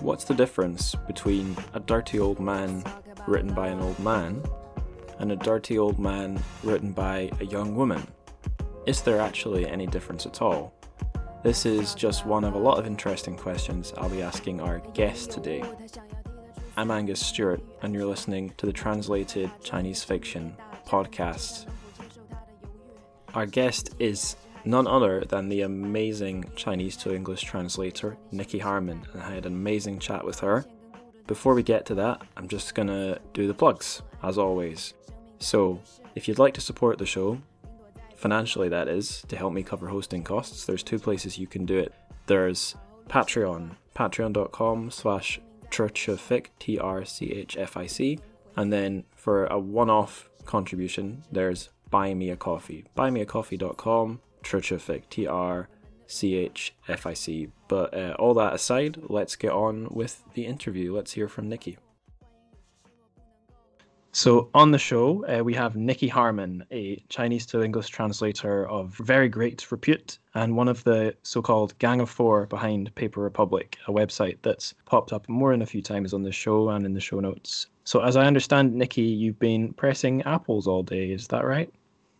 [0.00, 2.82] What's the difference between a dirty old man
[3.26, 4.42] written by an old man
[5.18, 8.06] and a dirty old man written by a young woman?
[8.86, 10.72] Is there actually any difference at all?
[11.44, 15.32] This is just one of a lot of interesting questions I'll be asking our guest
[15.32, 15.62] today.
[16.78, 21.66] I'm Angus Stewart, and you're listening to the Translated Chinese Fiction podcast.
[23.34, 29.22] Our guest is none other than the amazing Chinese to English translator, Nicky Harman, and
[29.22, 30.64] I had an amazing chat with her.
[31.26, 34.94] Before we get to that, I'm just gonna do the plugs, as always.
[35.38, 35.80] So,
[36.14, 37.40] if you'd like to support the show,
[38.16, 41.78] financially that is, to help me cover hosting costs, there's two places you can do
[41.78, 41.94] it.
[42.26, 42.76] There's
[43.08, 45.40] Patreon, patreon.com slash
[45.70, 48.18] trchfic, T-R-C-H-F-I-C,
[48.56, 55.68] and then for a one-off contribution, there's Buy Me a Coffee, buymeacoffee.com Trchfic, T R
[56.06, 57.48] C H F I C.
[57.68, 60.94] But uh, all that aside, let's get on with the interview.
[60.94, 61.78] Let's hear from Nicky.
[64.12, 68.92] So, on the show, uh, we have Nicky Harman, a Chinese to English translator of
[68.96, 73.78] very great repute and one of the so called Gang of Four behind Paper Republic,
[73.86, 76.92] a website that's popped up more than a few times on the show and in
[76.92, 77.68] the show notes.
[77.84, 81.72] So, as I understand, Nicky, you've been pressing apples all day, is that right?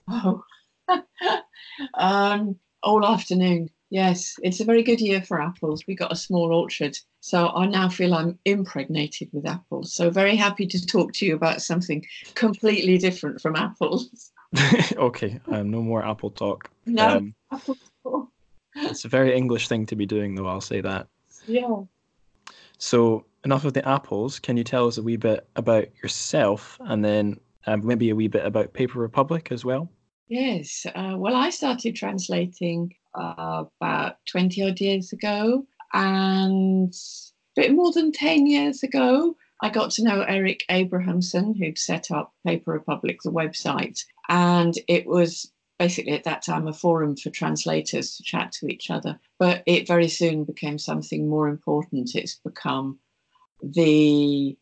[0.06, 0.44] Oh,
[1.94, 3.70] um, all afternoon.
[3.90, 5.84] Yes, it's a very good year for apples.
[5.86, 9.92] We got a small orchard, so I now feel I'm impregnated with apples.
[9.92, 14.30] So very happy to talk to you about something completely different from apples.
[14.96, 16.70] okay, um, no more apple talk.
[16.86, 18.28] No, um, apple talk.
[18.76, 20.46] it's a very English thing to be doing, though.
[20.46, 21.08] I'll say that.
[21.48, 21.82] Yeah.
[22.78, 24.38] So enough of the apples.
[24.38, 28.28] Can you tell us a wee bit about yourself, and then um, maybe a wee
[28.28, 29.90] bit about Paper Republic as well?
[30.30, 30.86] Yes.
[30.94, 35.66] Uh, well, I started translating uh, about 20 odd years ago.
[35.92, 41.78] And a bit more than 10 years ago, I got to know Eric Abrahamsen, who'd
[41.78, 44.04] set up Paper Republic, the website.
[44.28, 48.88] And it was basically at that time a forum for translators to chat to each
[48.88, 49.18] other.
[49.40, 52.14] But it very soon became something more important.
[52.14, 53.00] It's become
[53.60, 54.56] the,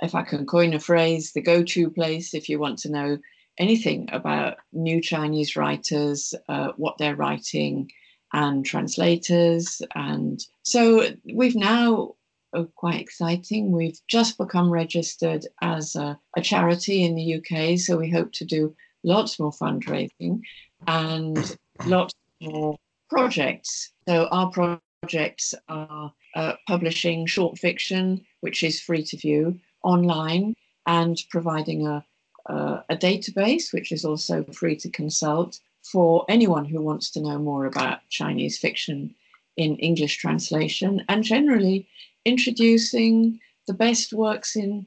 [0.00, 3.18] if I can coin a phrase, the go to place if you want to know
[3.58, 7.90] anything about new Chinese writers, uh, what they're writing,
[8.32, 9.82] and translators.
[9.94, 12.14] And so we've now,
[12.54, 17.78] uh, quite exciting, we've just become registered as a, a charity in the UK.
[17.78, 18.74] So we hope to do
[19.04, 20.40] lots more fundraising
[20.86, 22.76] and lots more
[23.10, 23.92] projects.
[24.08, 30.54] So our projects are uh, publishing short fiction, which is free to view online,
[30.86, 32.04] and providing a
[32.46, 37.38] uh, a database, which is also free to consult for anyone who wants to know
[37.38, 39.14] more about Chinese fiction
[39.56, 41.86] in English translation, and generally
[42.24, 44.86] introducing the best works in,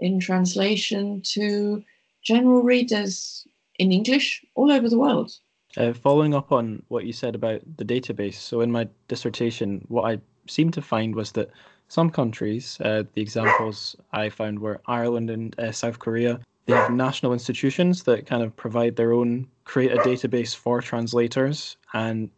[0.00, 1.82] in translation to
[2.22, 3.46] general readers
[3.78, 5.32] in English all over the world.
[5.76, 10.10] Uh, following up on what you said about the database, so in my dissertation, what
[10.10, 10.18] I
[10.48, 11.50] seemed to find was that
[11.88, 16.90] some countries, uh, the examples I found were Ireland and uh, South Korea, they have
[16.90, 22.30] national institutions that kind of provide their own create a database for translators and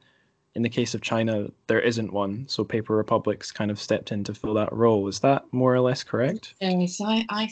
[0.55, 2.47] in the case of China there isn't one.
[2.49, 5.07] So Paper Republic's kind of stepped in to fill that role.
[5.09, 6.55] Is that more or less correct?
[6.61, 7.49] Yes I I,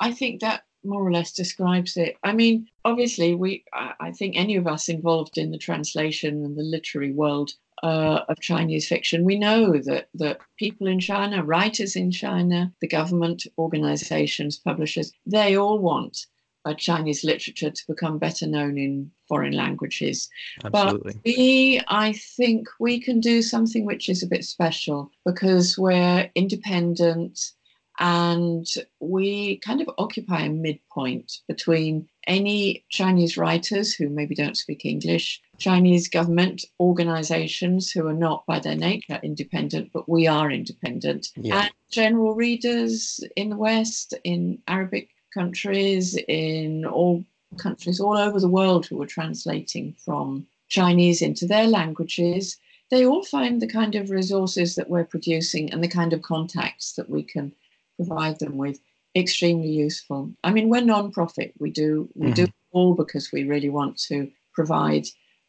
[0.00, 4.56] I think that more or less describes it I mean obviously we I think any
[4.56, 7.52] of us involved in the translation and the literary world
[7.82, 12.88] uh, of Chinese fiction, we know that that people in China, writers in China, the
[12.88, 16.26] government, organizations, publishers, they all want
[16.64, 20.28] uh, Chinese literature to become better known in foreign languages.
[20.64, 21.12] Absolutely.
[21.12, 26.30] But we, I think, we can do something which is a bit special because we're
[26.34, 27.52] independent
[28.00, 28.66] and
[29.00, 35.40] we kind of occupy a midpoint between any Chinese writers who maybe don't speak English,
[35.58, 41.62] Chinese government organizations who are not by their nature independent, but we are independent, yeah.
[41.62, 47.24] and general readers in the West, in Arabic countries, in all
[47.58, 52.56] countries all over the world who are translating from Chinese into their languages.
[52.90, 56.94] They all find the kind of resources that we're producing and the kind of contacts
[56.94, 57.52] that we can
[57.96, 58.78] provide them with
[59.16, 60.32] extremely useful.
[60.42, 61.54] I mean, we're non-profit.
[61.58, 62.44] We do we mm-hmm.
[62.44, 65.06] do all because we really want to provide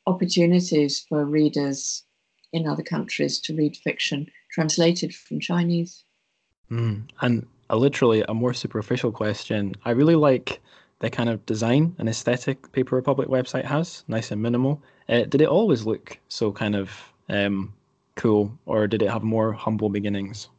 [0.08, 2.04] opportunities for readers
[2.54, 6.04] in other countries to read fiction translated from Chinese.
[6.72, 7.04] Mm.
[7.22, 9.76] And a, literally a more superficial question.
[9.84, 10.62] I really like
[11.00, 14.82] the kind of design and aesthetic Paper Republic website has, nice and minimal.
[15.10, 16.92] Uh, did it always look so kind of
[17.30, 17.74] um,
[18.16, 20.50] cool, or did it have more humble beginnings?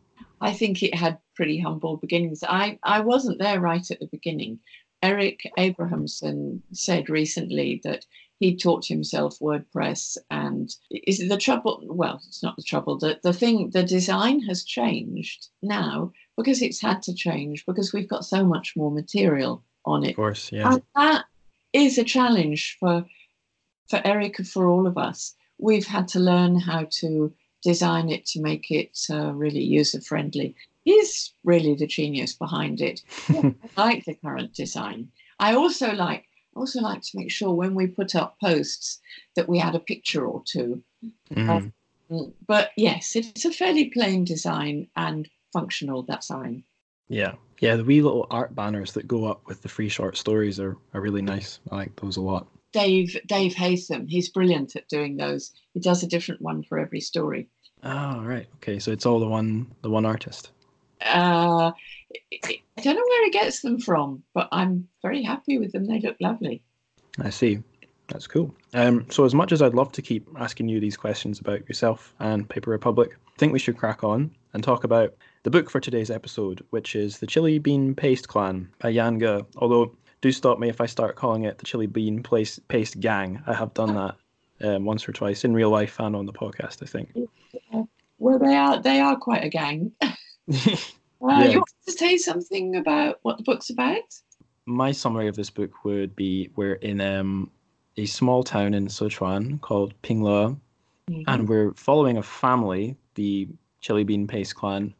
[0.40, 2.42] I think it had pretty humble beginnings.
[2.46, 4.58] I, I wasn't there right at the beginning.
[5.02, 8.04] Eric Abrahamsen said recently that
[8.38, 13.32] he taught himself WordPress and is the trouble well it's not the trouble the, the
[13.32, 18.44] thing the design has changed now because it's had to change because we've got so
[18.44, 20.10] much more material on it.
[20.10, 20.72] Of course, yeah.
[20.72, 21.24] And that
[21.72, 23.04] is a challenge for
[23.88, 25.34] for Eric and for all of us.
[25.58, 27.32] We've had to learn how to
[27.66, 30.54] design it to make it uh, really user friendly.
[30.84, 33.02] He's really the genius behind it.
[33.28, 35.08] I like the current design.
[35.40, 36.24] I also like
[36.54, 39.00] also like to make sure when we put up posts
[39.34, 40.82] that we add a picture or 2
[41.34, 41.48] Mhm.
[42.08, 46.64] Um, but yes, it's a fairly plain design and functional design.
[47.08, 47.34] Yeah.
[47.60, 50.76] Yeah, the wee little art banners that go up with the free short stories are,
[50.94, 51.60] are really nice.
[51.70, 52.46] I like those a lot.
[52.72, 55.52] Dave Dave Haysom, he's brilliant at doing those.
[55.72, 57.48] He does a different one for every story.
[57.82, 58.46] Oh, right.
[58.56, 60.50] Okay, so it's all the one the one artist.
[61.00, 61.72] Uh,
[62.32, 65.86] I don't know where he gets them from, but I'm very happy with them.
[65.86, 66.62] They look lovely.
[67.20, 67.62] I see.
[68.08, 68.54] That's cool.
[68.72, 72.14] Um, so as much as I'd love to keep asking you these questions about yourself
[72.20, 75.80] and Paper Republic, I think we should crack on and talk about the book for
[75.80, 79.44] today's episode, which is The Chili Bean Paste Clan by Yan Ge.
[79.56, 83.42] Although, do stop me if I start calling it the Chili Bean Place Paste Gang.
[83.46, 84.16] I have done that
[84.62, 87.12] um, once or twice in real life and on the podcast, I think.
[88.18, 89.92] Well, they are they are quite a gang.
[91.22, 91.48] Uh, Yeah.
[91.48, 94.02] You want to say something about what the book's about?
[94.66, 97.50] My summary of this book would be we're in um,
[97.96, 100.60] a small town in Sichuan called Pingle,
[101.26, 103.48] and we're following a family, the
[103.80, 104.92] Chili Bean Paste clan,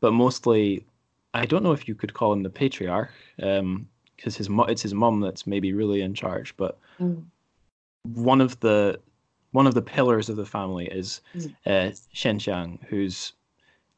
[0.00, 0.86] but mostly,
[1.34, 4.94] I don't know if you could call him the patriarch, because his mo- it's his
[4.94, 7.24] mum that's maybe really in charge, but Mm.
[8.14, 9.00] One of the
[9.52, 11.56] one of the pillars of the family is Mm.
[11.66, 13.32] uh, Shen Xiang, who's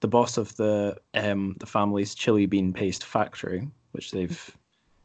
[0.01, 4.57] the boss of the um, the family's chili bean paste factory, which they've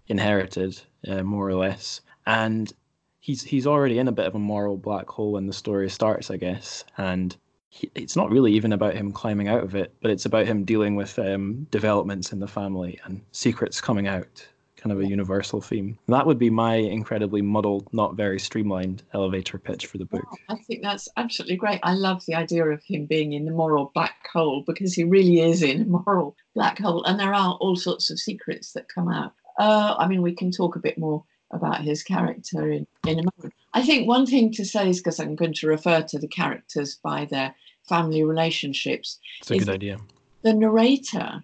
[0.07, 2.73] inherited uh, more or less, and
[3.19, 6.29] he's he's already in a bit of a moral black hole when the story starts,
[6.31, 7.35] I guess, and.
[7.75, 10.63] He, it's not really even about him climbing out of it, but it's about him
[10.63, 14.47] dealing with um, developments in the family and secrets coming out,
[14.83, 15.97] kind of a universal theme.
[16.09, 20.25] That would be my incredibly muddled, not very streamlined elevator pitch for the book.
[20.49, 21.79] I think that's absolutely great.
[21.83, 25.39] I love the idea of him being in the moral black hole because he really
[25.39, 29.07] is in a moral black hole, and there are all sorts of secrets that come
[29.07, 29.33] out.
[29.57, 33.23] Uh, I mean, we can talk a bit more about his character in, in a
[33.23, 33.53] moment.
[33.73, 36.99] I think one thing to say is because I'm going to refer to the characters
[37.01, 37.55] by their
[37.87, 39.19] family relationships.
[39.39, 39.99] It's a good idea.
[40.41, 41.43] The narrator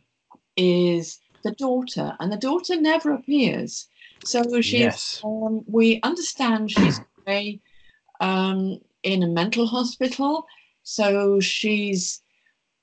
[0.58, 3.88] is the daughter, and the daughter never appears.
[4.24, 5.22] So she's Yes.
[5.24, 7.62] um, we understand she's away
[8.20, 10.46] um, in a mental hospital.
[10.84, 12.22] So she's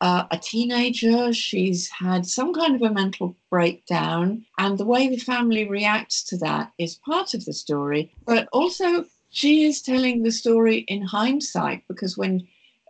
[0.00, 1.32] uh, a teenager.
[1.32, 4.44] She's had some kind of a mental breakdown.
[4.58, 8.12] And the way the family reacts to that is part of the story.
[8.26, 12.46] But also, she is telling the story in hindsight because when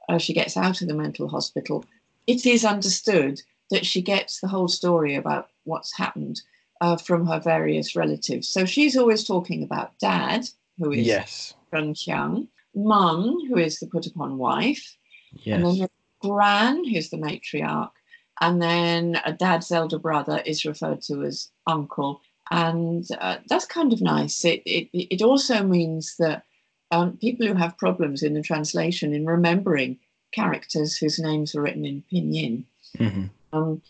[0.09, 1.85] uh, she gets out of the mental hospital,
[2.27, 3.41] it is understood
[3.71, 6.41] that she gets the whole story about what's happened
[6.81, 8.49] uh, from her various relatives.
[8.49, 10.49] So she's always talking about dad,
[10.79, 11.55] who is Yes.
[11.73, 14.97] Ren Qiang, mum, who is the put upon wife,
[15.47, 15.89] and then Yes.
[16.23, 17.91] gran, who's the matriarch,
[18.41, 22.21] and then a dad's elder brother is referred to as uncle.
[22.51, 24.45] And uh, that's kind of nice.
[24.45, 26.45] It, it, it also means that
[26.93, 29.99] um, people who have problems in the translation in remembering
[30.33, 32.65] characters whose names are written in pinyin,
[32.99, 33.31] Mhm.
[33.53, 33.83] um,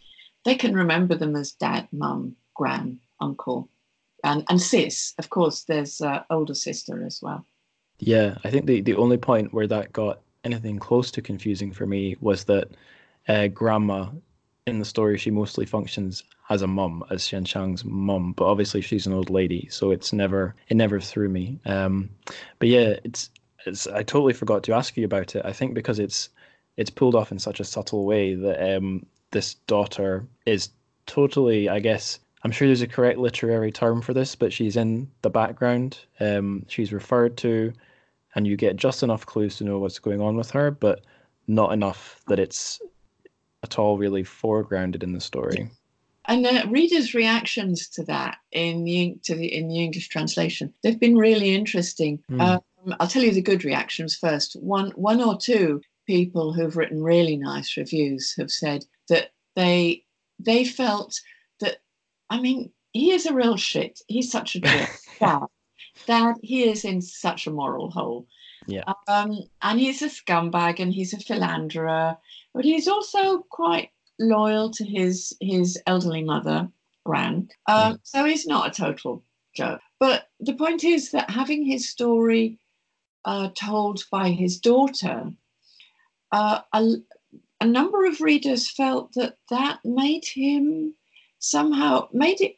[0.47, 3.69] they can remember them as dad, mum, gran, uncle,
[4.23, 5.12] and, and sis.
[5.19, 7.45] Of course, there's uh, older sister as well.
[7.99, 11.85] Yeah, I think the, the only point where that got anything close to confusing for
[11.85, 12.69] me was that
[13.26, 14.09] uh, grandma
[14.69, 19.07] in the story she mostly functions as a mum, as Shen mum, but obviously she's
[19.07, 21.59] an old lady, so it's never it never threw me.
[21.67, 22.09] Um,
[22.61, 23.31] but yeah, it's
[23.65, 25.43] it's I totally forgot to ask you about it.
[25.45, 26.29] I think because it's
[26.76, 30.71] it's pulled off in such a subtle way that um, this daughter is
[31.05, 35.11] totally, I guess, I'm sure there's a correct literary term for this, but she's in
[35.21, 35.99] the background.
[36.21, 37.71] Um, she's referred to,
[38.35, 41.05] and you get just enough clues to know what's going on with her, but
[41.47, 42.81] not enough that it's
[43.62, 45.69] at all really foregrounded in the story.
[46.28, 50.99] And the readers' reactions to that in the to the in the English translation, they've
[50.99, 52.23] been really interesting.
[52.31, 52.40] Hmm.
[52.40, 52.61] Um,
[52.99, 54.57] I'll tell you the good reactions first.
[54.61, 60.04] One one or two people who've written really nice reviews have said that they
[60.38, 61.20] they felt
[61.60, 61.78] that
[62.30, 64.00] I mean he is a real shit.
[64.08, 64.90] He's such a jerk.
[65.20, 65.40] dad.
[66.06, 68.26] Dad, he is in such a moral hole.
[68.66, 68.84] Yeah.
[69.06, 72.16] Um, and he's a scumbag and he's a philanderer,
[72.54, 76.68] but he's also quite loyal to his his elderly mother,
[77.04, 77.48] Gran.
[77.66, 77.98] Um, Mm.
[78.02, 79.22] So he's not a total
[79.54, 79.80] jerk.
[80.00, 82.58] But the point is that having his story
[83.25, 85.30] uh, told by his daughter,
[86.32, 86.60] uh,
[87.60, 90.94] a, number of readers felt that that made him
[91.38, 92.56] somehow made it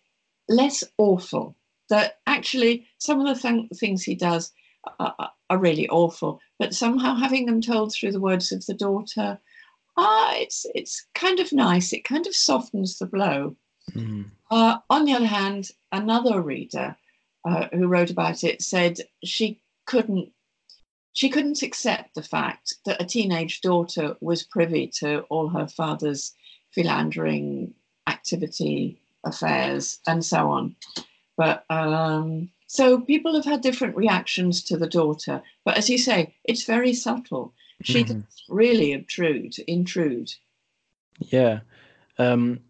[0.48, 1.56] less awful.
[1.90, 4.52] That actually some of the th- things he does
[4.98, 9.38] are, are- really awful, but somehow having them told through the words of the daughter,
[9.96, 11.92] ah, it's it's kind of nice.
[11.94, 13.56] It kind of softens the blow.
[13.92, 14.30] Mhm.
[14.50, 16.96] Uh, on the other hand, another reader
[17.48, 20.30] uh, who wrote about it said she couldn't
[21.18, 26.32] she couldn't accept the fact that a teenage daughter was privy to all her father's
[26.70, 27.74] philandering
[28.06, 30.76] activity affairs and so on.
[31.36, 35.42] But um, so people have had different reactions to the daughter.
[35.64, 37.52] But as you say, it's very subtle.
[37.82, 38.06] She Mhm.
[38.06, 40.32] doesn't really obtrude, intrude.
[41.18, 41.62] Yeah.
[42.18, 42.60] Um,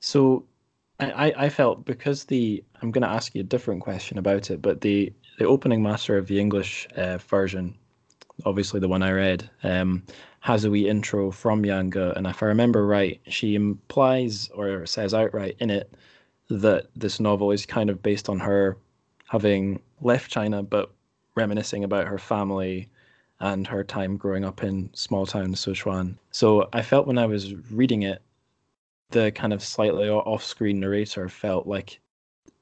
[0.00, 0.46] so
[1.00, 4.62] I I felt because the I'm going to ask you a different question about it,
[4.62, 7.74] but the the opening master of the English uh, version,
[8.44, 10.02] obviously the one I read, um,
[10.40, 14.86] has a wee intro from Yan Ge, and if I remember right, she implies or
[14.86, 15.92] says outright in it
[16.50, 18.76] that this novel is kind of based on her
[19.28, 20.90] having left China, but
[21.34, 22.88] reminiscing about her family
[23.40, 26.16] and her time growing up in small town Sichuan.
[26.30, 28.20] So I felt when I was reading it,
[29.10, 32.00] the kind of slightly off-screen narrator felt like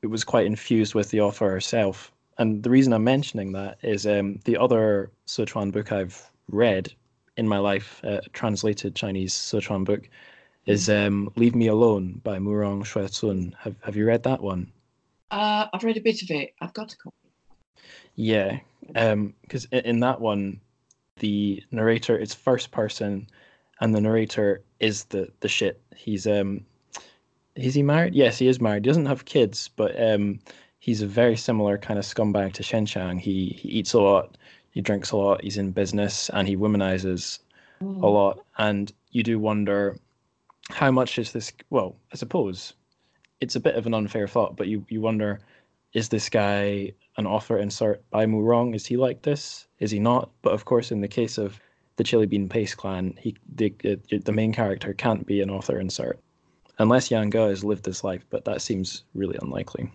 [0.03, 2.13] it was quite infused with the author herself.
[2.41, 6.91] And the reason I'm mentioning that is um, the other Sichuan book I've read
[7.37, 10.09] in my life, a translated Chinese Sichuan book,
[10.65, 13.53] is um, "Leave Me Alone" by Murong Xuecun.
[13.59, 14.73] Have Have you read that one?
[15.31, 16.55] Uh, I've read a bit of it.
[16.63, 17.17] I've got a copy.
[18.15, 20.63] Yeah, because in, in that one,
[21.19, 23.27] the narrator is first person,
[23.83, 25.83] and the narrator is the the shit.
[25.95, 26.65] He's um,
[27.55, 28.15] is he married?
[28.15, 28.87] Yes, he is married.
[28.87, 30.41] He doesn't have kids, but um,
[30.81, 33.19] he's a very similar kind of scumbag to Shen Chang.
[33.19, 34.37] He he eats a lot,
[34.71, 37.39] he drinks a lot, he's in business, and he womanizes
[37.81, 38.03] a mm.
[38.03, 38.45] lot.
[38.59, 39.97] And you do wonder
[40.71, 41.53] how much is this?
[41.71, 42.75] Well, I suppose
[43.41, 45.41] it's a bit of an unfair thought, but you you wonder
[45.93, 48.75] is this guy an author insert by Mu Murong?
[48.75, 49.67] Is he like this?
[49.81, 50.31] Is he not?
[50.43, 51.61] But of course, in the case of
[51.97, 53.71] the Chili Bean Paste clan, he the
[54.09, 56.19] the main character can't be an author insert
[56.79, 58.25] unless Yang Ge has lived this life.
[58.31, 59.91] But that seems really unlikely.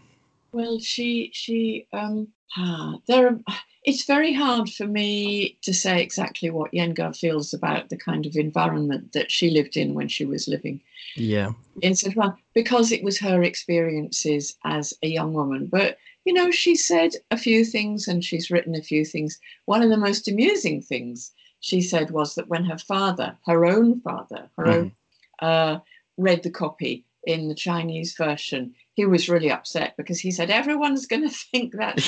[0.55, 3.39] Well, she she um ah, there are,
[3.83, 8.25] it's very hard for me to say exactly what Yan Ge feels about the kind
[8.25, 10.79] of environment that she lived in when she was living
[11.17, 11.51] Yeah.
[11.81, 15.65] in Sichuan because it was her experiences as a young woman.
[15.65, 19.37] But you know, she said a few things and she's written a few things.
[19.65, 23.99] One of the most amusing things she said was that when her father, her own
[23.99, 24.91] father, her own,
[25.39, 25.79] uh,
[26.15, 31.05] read the copy in the Chinese version, he was really upset because he said everyone's
[31.05, 31.99] going to think that.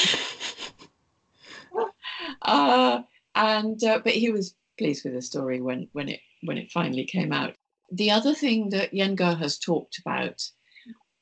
[2.42, 3.02] uh,
[3.36, 7.06] and uh, but he was pleased with the story when when it when it finally
[7.06, 7.56] came out.
[7.92, 10.44] The other thing that Yan Ge has talked about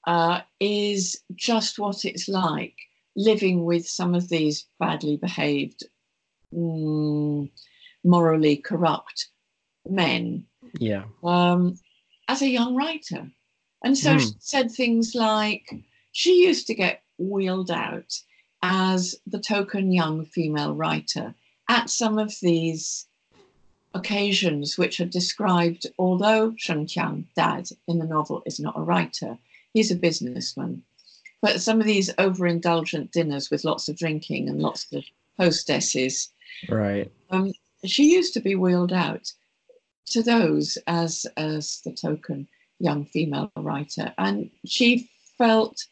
[0.07, 2.75] uh, is just what it's like
[3.15, 5.83] living with some of these badly behaved,
[6.53, 7.49] mm,
[8.03, 9.29] morally corrupt
[9.87, 10.45] men
[10.79, 11.03] yeah.
[11.23, 11.75] um,
[12.27, 13.29] as a young writer.
[13.85, 14.19] And so Hmm.
[14.19, 15.73] she said things like
[16.11, 18.19] she used to get wheeled out
[18.63, 21.35] as the token young female writer
[21.69, 23.05] at some of these
[23.93, 29.37] occasions which are described, although Shen Qiang, dad in the novel, is not a writer,
[29.73, 30.83] he's a businessman.
[31.41, 35.03] But some of these overindulgent dinners with lots of drinking and lots of
[35.37, 36.29] hostesses
[36.69, 37.11] Right.
[37.29, 37.53] um,
[37.85, 39.31] she used to be wheeled out
[40.07, 42.47] to those as as the token
[42.79, 45.85] young female writer, and she felt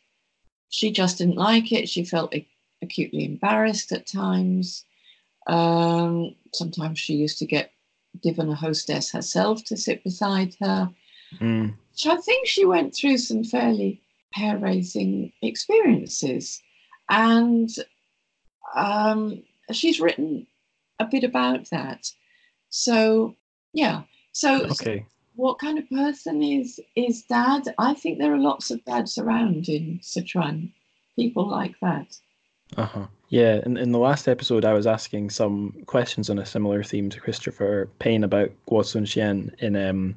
[0.70, 1.88] she just didn't like it.
[1.88, 2.48] She felt ac-
[2.82, 4.86] acutely embarrassed at times.
[5.48, 7.72] Um, sometimes she used to get
[8.22, 10.90] given a hostess herself to sit beside her.
[11.40, 11.76] Mm.
[11.94, 14.02] So I think she went through some fairly
[14.34, 16.62] hair raising experiences.
[17.10, 17.70] And
[18.76, 20.48] um, she's written
[21.00, 22.10] a bit about that.
[22.70, 23.36] So,
[23.74, 24.04] yeah.
[24.32, 25.06] So, Okay.
[25.36, 27.64] What kind of person is is dad?
[27.80, 30.72] I think there are lots of dads around in Sichuan,
[31.16, 32.18] people like that.
[32.78, 33.08] Uh huh.
[33.30, 33.62] Yeah.
[33.66, 37.20] In in the last episode, I was asking some questions on a similar theme to
[37.20, 40.16] Christopher Payne about Guo Cunxian in um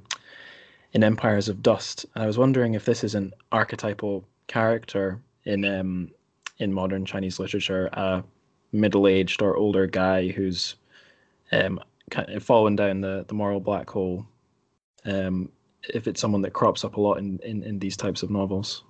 [0.92, 2.06] in Empires of Dust.
[2.14, 6.10] And I was wondering if this is an archetypal character in um
[6.58, 8.22] in modern Chinese literature, a
[8.72, 10.76] middle-aged or older guy who's
[11.52, 11.80] um
[12.10, 14.26] kind of fallen down the the moral black hole.
[15.06, 15.50] Um,
[15.94, 18.82] if it's someone that crops up a lot in, in, in these types of novels.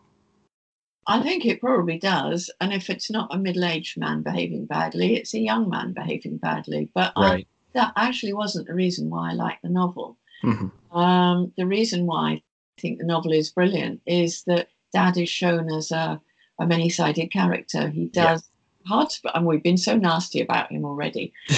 [1.06, 2.50] I think it probably does.
[2.60, 6.38] And if it's not a middle aged man behaving badly, it's a young man behaving
[6.38, 6.88] badly.
[6.94, 7.46] But Right.
[7.46, 10.16] I, that actually wasn't the reason why I liked the novel.
[10.42, 10.72] Mhm.
[10.90, 12.42] Um, the reason why I
[12.80, 16.20] think the novel is brilliant is that Dad is shown as a,
[16.58, 17.88] a many sided character.
[17.88, 18.32] He Yeah.
[18.32, 18.48] does
[18.86, 21.32] hard to, and we've been so nasty about him already.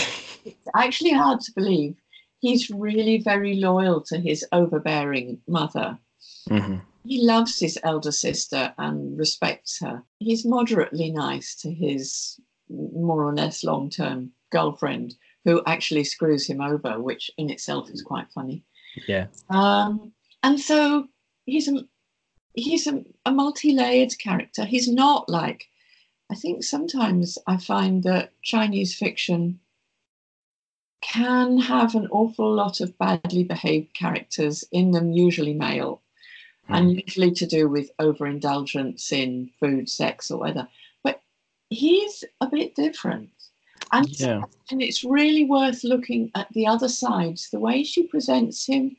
[0.44, 1.94] it's actually hard to believe
[2.40, 5.98] he's really very loyal to his overbearing mother.
[6.48, 6.82] Mhm.
[7.04, 10.02] He loves his elder sister and respects her.
[10.18, 15.14] He's moderately nice to his more or less long term girlfriend,
[15.44, 18.62] who actually screws him over, which in itself is quite funny.
[19.06, 19.26] Yeah.
[19.48, 21.08] Um, and so
[21.46, 21.86] he's a
[22.54, 24.64] he's a, a multi-layered character.
[24.64, 25.68] He's not like
[26.30, 29.60] I think sometimes I find that Chinese fiction
[31.08, 36.02] can have an awful lot of badly behaved characters in them, usually male,
[36.66, 36.74] hmm.
[36.74, 40.68] and usually to do with overindulgence in food, sex, or whatever.
[41.02, 41.22] But
[41.70, 43.30] he's a bit different.
[43.90, 44.42] And, Yeah.
[44.70, 48.96] and it's really worth looking at the other sides, the way she presents him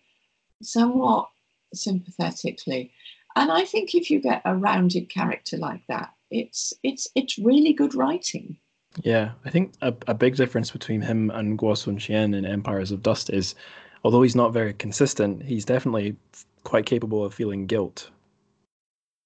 [0.64, 1.30] somewhat
[1.74, 2.92] sympathetically.
[3.36, 7.74] And I think if you get a rounded character like that, it's it's it's really
[7.74, 8.58] good writing.
[9.04, 13.02] Yeah, I think a, a big difference between him and Guo Cunxian in Empires of
[13.02, 13.56] Dust is,
[14.04, 16.16] although he's not very consistent, he's definitely
[16.64, 18.10] quite capable of feeling guilt.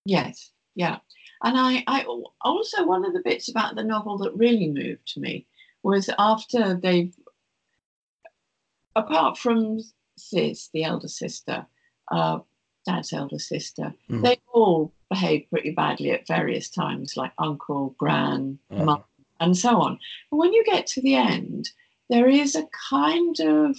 [0.05, 0.97] Yes, yeah.
[1.43, 2.05] And I, I
[2.41, 5.45] also one of the bits about the novel that really moved me
[5.81, 7.13] was after they've,
[8.95, 9.79] apart from
[10.17, 11.65] Sis, the elder sister,
[12.11, 12.39] uh,
[12.85, 14.23] Dad's elder sister, Mm.
[14.23, 19.03] they all behaved pretty badly at various times, like uncle, gran, mum,
[19.39, 19.99] and so on.
[20.29, 21.69] But when you get to the end,
[22.09, 23.77] there is a kind of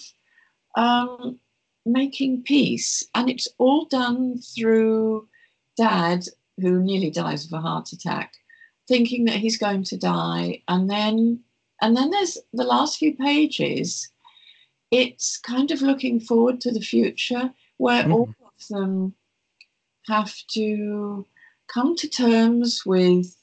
[0.76, 1.38] um,
[1.87, 5.28] making peace, and it's all done through
[5.76, 6.26] Dad,
[6.60, 8.34] who nearly dies of a heart attack,
[8.88, 11.40] thinking that he's going to die, and then
[11.80, 14.08] and then there's the last few pages.
[14.90, 19.14] It's kind of looking forward to the future, where all of them
[20.06, 21.26] have to
[21.67, 23.36] come to terms with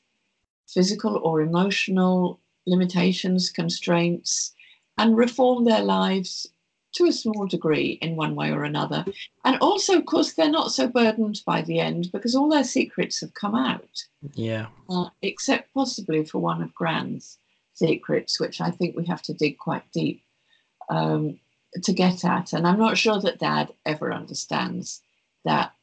[0.73, 4.53] physical or emotional limitations, constraints,
[4.97, 6.47] and reform their lives
[6.93, 9.05] to a small degree in one way or another.
[9.45, 13.21] And also, of course, they're not so burdened by the end because all their secrets
[13.21, 14.03] have come out,
[14.35, 14.67] Yeah.
[14.89, 17.37] uh, except possibly for one of Gran's
[17.73, 20.21] secrets, which I think we have to dig quite deep
[20.89, 21.39] um,
[21.81, 22.51] to get at.
[22.51, 25.01] And I'm not sure that Dad ever understands
[25.45, 25.73] that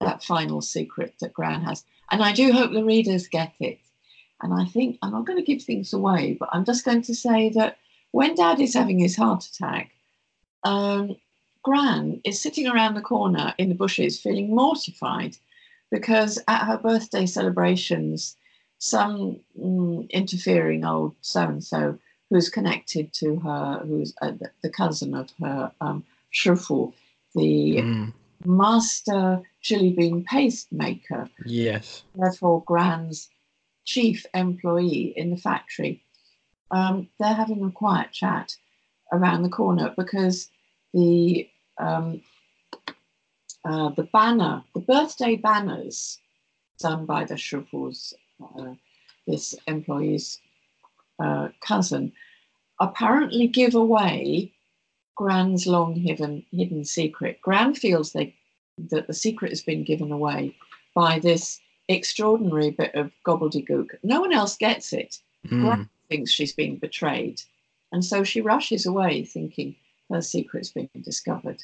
[0.00, 1.84] that final secret that Gran has.
[2.10, 3.80] And I do hope the readers get it.
[4.42, 7.14] And I think I'm not going to give things away, but I'm just going to
[7.14, 7.78] say that
[8.12, 9.90] when Dad is having his heart attack,
[10.64, 11.16] um,
[11.64, 15.36] Gran is sitting around the corner in the bushes feeling mortified
[15.90, 18.36] because at her birthday celebrations,
[18.78, 21.98] some mm, interfering old so and so
[22.30, 26.92] who's connected to her, who's uh, the- cousin of her um, Shifu,
[27.34, 28.12] the Mm.
[28.44, 32.04] master chili bean paste maker, Yes.
[32.14, 33.28] therefore Gran's
[33.88, 36.04] chief employee in the factory.
[36.70, 38.54] Um, they're having a quiet chat
[39.12, 40.50] around the corner because
[40.92, 41.48] the
[41.78, 42.20] um,
[43.64, 46.18] uh, the banner, the birthday banners
[46.78, 48.74] done by the Shifu's, uh,
[49.26, 50.38] this employee's
[51.18, 52.12] uh, cousin,
[52.80, 54.52] apparently give away
[55.16, 57.40] Gran's long hidden hidden secret.
[57.40, 58.34] Gran feels they
[58.90, 60.54] that the secret has been given away
[60.94, 63.90] by this extraordinary bit of gobbledygook.
[64.02, 65.18] No one else gets it.
[65.46, 65.62] Mm.
[65.62, 67.40] Gran thinks she's been betrayed,
[67.92, 69.74] and so she rushes away, thinking
[70.10, 71.62] her secret's been discovered.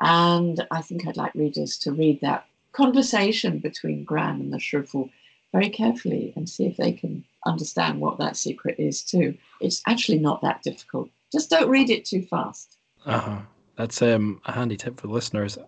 [0.00, 5.10] And I think I'd like readers to read that conversation between Gran and the Shrivel
[5.52, 9.36] very carefully and see if they can understand what that secret is too.
[9.60, 11.10] It's actually not that difficult.
[11.30, 12.78] Just don't read it too fast.
[13.04, 13.38] Uh-huh.
[13.76, 15.58] That's um, a handy tip for listeners.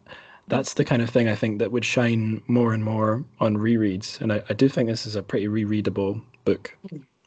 [0.49, 4.21] That's the kind of thing I think that would shine more and more on rereads.
[4.21, 6.77] And I, I do think this is a pretty rereadable book.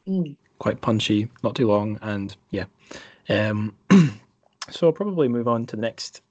[0.06, 0.36] Mm.
[0.58, 2.64] Quite punchy, not too long, and yeah.
[3.28, 3.74] Um,
[4.70, 6.22] so I'll probably move on to the next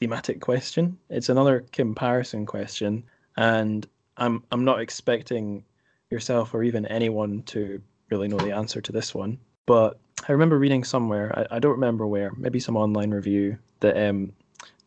[0.00, 0.98] thematic question.
[1.10, 3.04] It's another comparison question,
[3.36, 5.64] and I'm I'm not expecting
[6.10, 7.80] yourself or even anyone to
[8.10, 9.38] really know the answer to this one.
[9.66, 13.96] But I remember reading somewhere, I, I don't remember where, maybe some online review, that
[14.08, 14.32] um,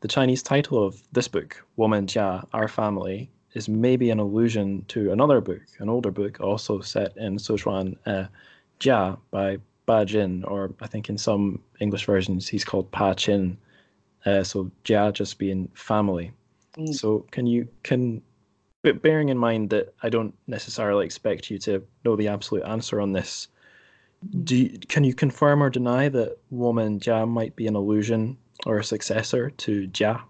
[0.01, 5.11] the Chinese title of this book, Women Jia, Our Family, is maybe an allusion to
[5.11, 8.25] another book, an older book, also set in Sichuan, uh,
[8.79, 13.57] Jia by Ba Jin, or I think in some English versions he's called Pa Chin.
[14.25, 16.31] Uh, so Jia just being family.
[16.77, 16.93] Mm.
[16.93, 18.21] So can you can
[18.81, 23.01] but bearing in mind that I don't necessarily expect you to know the absolute answer
[23.01, 23.49] on this,
[24.43, 28.77] do you, can you confirm or deny that women Jia might be an allusion or
[28.79, 30.21] a successor to Jia?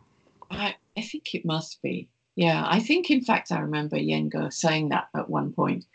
[0.52, 2.10] I, I think it must be.
[2.36, 5.86] Yeah, I think in fact I remember Yan Ge saying that at one point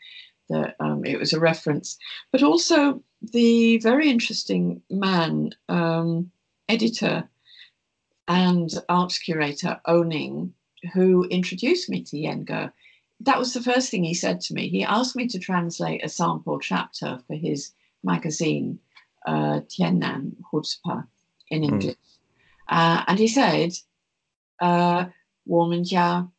[0.50, 1.96] that um, it was a reference,
[2.30, 6.30] but also the very interesting man, um,
[6.68, 7.28] editor,
[8.28, 10.52] and arts curator Ou Ning,
[10.92, 12.70] who introduced me to Yan Ge.
[13.20, 14.68] That was the first thing he said to me.
[14.68, 18.78] He asked me to translate a sample chapter for his magazine,
[19.26, 20.34] uh, Tiannan
[21.50, 21.64] in Hmm.
[21.64, 21.96] English.
[22.68, 23.72] Uh, and he said,
[24.60, 25.06] uh,
[25.48, 26.30] Womenjia,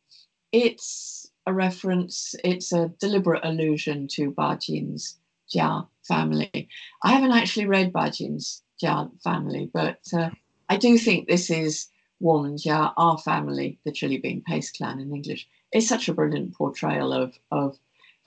[0.52, 5.18] it's a reference, it's a deliberate allusion to Bajin's
[5.54, 6.68] Jia family.
[7.04, 10.30] I haven't actually read Bajin's Jia family, but uh,
[10.68, 11.88] I do think this is
[12.22, 15.46] Womenjia, our family, the Chili Bean Paste Clan in English.
[15.72, 17.78] It's such a brilliant portrayal of, of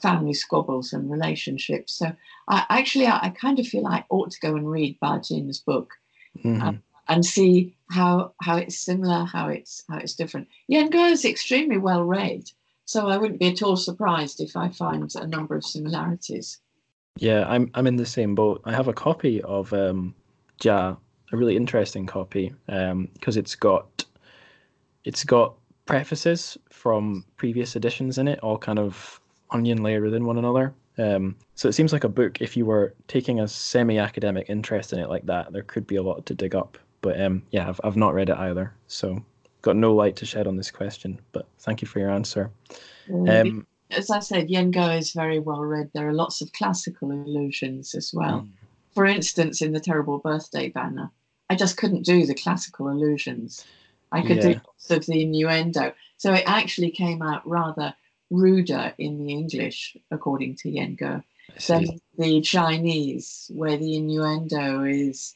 [0.02, 1.94] family squabbles and relationships.
[1.94, 2.14] So
[2.48, 5.94] I actually, I, I kind of feel I ought to go and read Bajin's book
[6.44, 6.82] Mhm.
[7.12, 10.48] And see how how it's similar, how it's how it's different.
[10.68, 12.44] Yan Ge is extremely well read,
[12.86, 16.60] so I wouldn't be at all surprised if I find a number of similarities.
[17.18, 18.62] Yeah, I'm I'm in the same boat.
[18.64, 20.14] I have a copy of um,
[20.62, 20.98] Jia,
[21.32, 24.06] a really interesting copy, because it's got
[25.04, 25.56] it's got
[25.88, 29.20] prefaces from previous editions in it, all kind of
[29.50, 30.76] onion layer within one another.
[31.00, 32.40] Um, so it seems like a book.
[32.40, 36.04] If you were taking a semi-academic interest in it like that, there could be a
[36.04, 36.78] lot to dig up.
[37.02, 39.24] But um, yeah, I've I've not read it either, so
[39.62, 41.20] got no light to shed on this question.
[41.32, 42.52] But thank you for your answer.
[43.10, 45.90] Um, As I said, Yan Ge is very well read.
[45.94, 48.42] There are lots of classical allusions as well.
[48.42, 48.50] Mm.
[48.94, 51.10] For instance, in the Terrible Birthday banner,
[51.50, 53.66] I just couldn't do the classical allusions.
[54.12, 55.94] I could do lots of the innuendo.
[56.18, 57.94] So it actually came out rather
[58.30, 61.04] ruder in the English, according to Yan Ge.
[61.04, 61.24] I
[61.68, 65.36] than the Chinese, where the innuendo is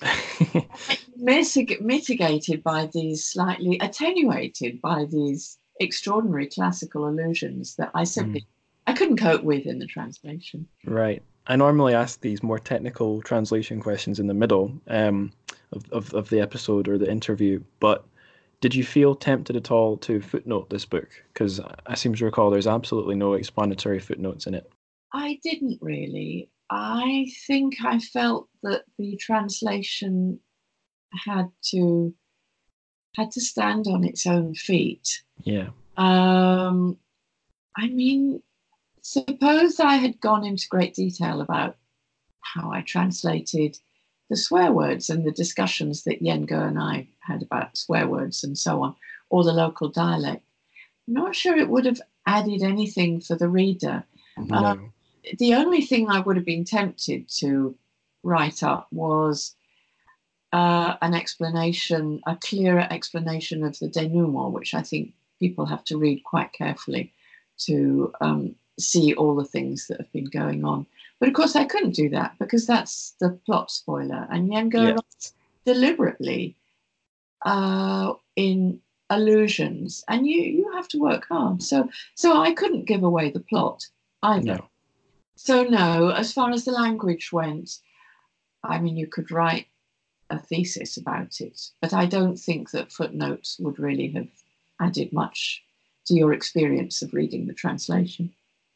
[1.20, 8.46] mitig- mitigated by these slightly attenuated by these extraordinary classical allusions that I simply
[8.86, 10.66] I couldn't cope with in the translation.
[10.84, 11.22] Right.
[11.48, 15.32] I normally ask these more technical translation questions in the middle um,
[15.72, 18.04] of, of, of the episode or the interview, but
[18.60, 21.08] did you feel tempted at all to footnote this book?
[21.32, 24.70] Because I seem to recall there's absolutely no explanatory footnotes in it.
[25.12, 26.50] I didn't really.
[26.70, 30.40] I think I felt that the translation
[31.26, 32.14] had to
[33.16, 35.22] had to stand on its own feet.
[35.42, 35.68] Yeah.
[35.96, 36.98] Um,
[37.76, 38.42] I mean,
[39.00, 41.76] suppose I had gone into great detail about
[42.40, 43.78] how I translated
[44.28, 48.44] the swear words and the discussions that Yan Ge and I had about swear words
[48.44, 48.94] and so on,
[49.30, 50.44] or the local dialect.
[51.08, 54.04] I'm not sure it would have added anything for the reader.
[54.36, 54.90] No.
[55.38, 57.76] The only thing I would have been tempted to
[58.22, 59.54] write up was
[60.52, 65.98] uh, an explanation, a clearer explanation of the denouement, which I think people have to
[65.98, 67.12] read quite carefully
[67.58, 70.86] to um, see all the things that have been going on.
[71.18, 74.26] But of course, I couldn't do that because that's the plot spoiler.
[74.30, 74.92] And Yan Ge Yeah.
[74.92, 75.32] writes
[75.64, 76.56] deliberately
[77.44, 81.62] uh, in allusions, and you you have to work hard.
[81.62, 83.86] So so I couldn't give away the plot
[84.22, 84.44] either.
[84.54, 84.68] no.
[85.36, 87.70] So no, as far as the language went,
[88.64, 89.66] I mean, you could write
[90.30, 94.28] a thesis about it, but I don't think that footnotes would really have
[94.80, 95.62] added much
[96.06, 98.32] to your experience of reading the translation.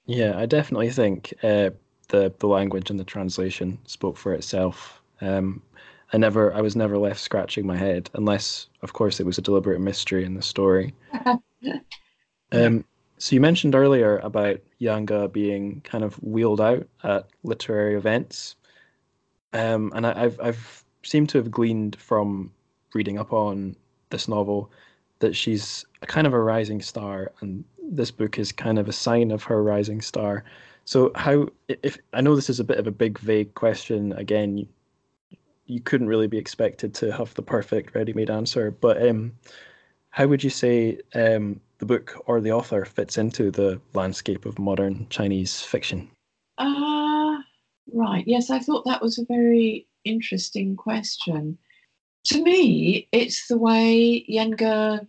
[0.07, 1.71] Yeah, I definitely think uh,
[2.09, 5.01] the the language and the translation spoke for itself.
[5.21, 5.63] Um,
[6.13, 9.43] I never, I was never left scratching my head, unless, of course, it was a
[9.43, 10.95] deliberate mystery in the story.
[12.53, 12.85] Um,
[13.21, 18.57] so you mentioned earlier about Yan Ge being kind of wheeled out at literary events,
[19.53, 22.51] um, and I, I've I've seemed to have gleaned from
[22.95, 23.77] reading up on
[24.09, 24.71] this novel
[25.19, 28.93] that she's a kind of a rising star, and this book is kind of a
[28.93, 30.43] sign of her rising star.
[30.87, 34.57] So how if I know this is a bit of a big vague question again,
[34.57, 34.67] you,
[35.67, 39.33] you couldn't really be expected to have the perfect ready-made answer, but um,
[40.09, 44.59] how would you say um, the book or the author fits into the landscape of
[44.59, 46.11] modern Chinese fiction?
[46.59, 47.43] Ah,
[47.93, 48.25] right.
[48.27, 51.59] Yes, I thought that was a very interesting question.
[52.27, 55.07] To me, it's the way Yan Ge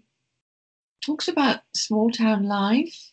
[1.06, 3.12] talks about small town life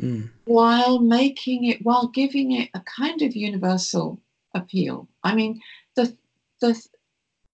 [0.00, 4.20] Mm, while making it, while giving it a kind of universal
[4.54, 5.08] appeal.
[5.24, 5.60] I mean,
[5.96, 6.16] the
[6.60, 6.80] the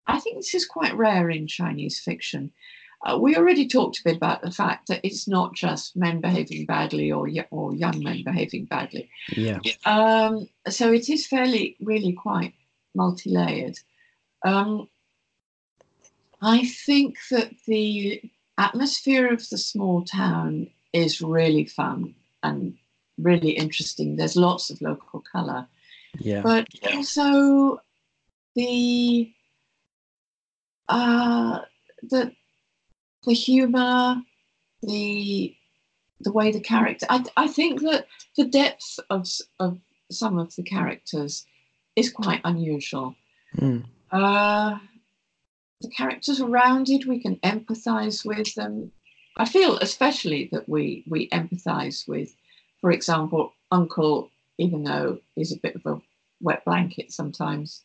[0.07, 2.52] I think this is quite rare in Chinese fiction.
[3.04, 6.66] Uh, we already talked a bit about the fact that it's not just men behaving
[6.66, 9.10] badly or or young men behaving badly.
[9.36, 9.58] Yeah.
[9.84, 12.54] Um, so it is fairly, really quite
[12.94, 13.78] multi-layered.
[14.44, 14.88] Um,
[16.40, 18.22] I think that the
[18.58, 22.76] atmosphere of the small town is really fun and
[23.18, 24.16] really interesting.
[24.16, 25.66] There's lots of local colour.
[26.18, 26.42] Yeah.
[26.42, 26.96] But yeah.
[26.96, 27.80] also
[28.54, 29.32] the
[30.88, 31.60] uh,
[32.02, 32.32] the
[33.24, 34.22] the humour,
[34.82, 35.54] the
[36.20, 37.06] the way the character.
[37.08, 38.06] I, I think that
[38.37, 39.78] the depth of of
[40.11, 41.46] some of the characters
[41.96, 43.14] is quite unusual.
[43.56, 43.85] Mm.
[44.11, 44.78] Uh,
[45.80, 47.06] the characters are rounded.
[47.06, 48.92] We can empathise with them.
[49.37, 52.35] I feel especially that we we empathise with,
[52.80, 56.00] for example, Uncle, even though he's a bit of a
[56.40, 57.82] wet blanket sometimes,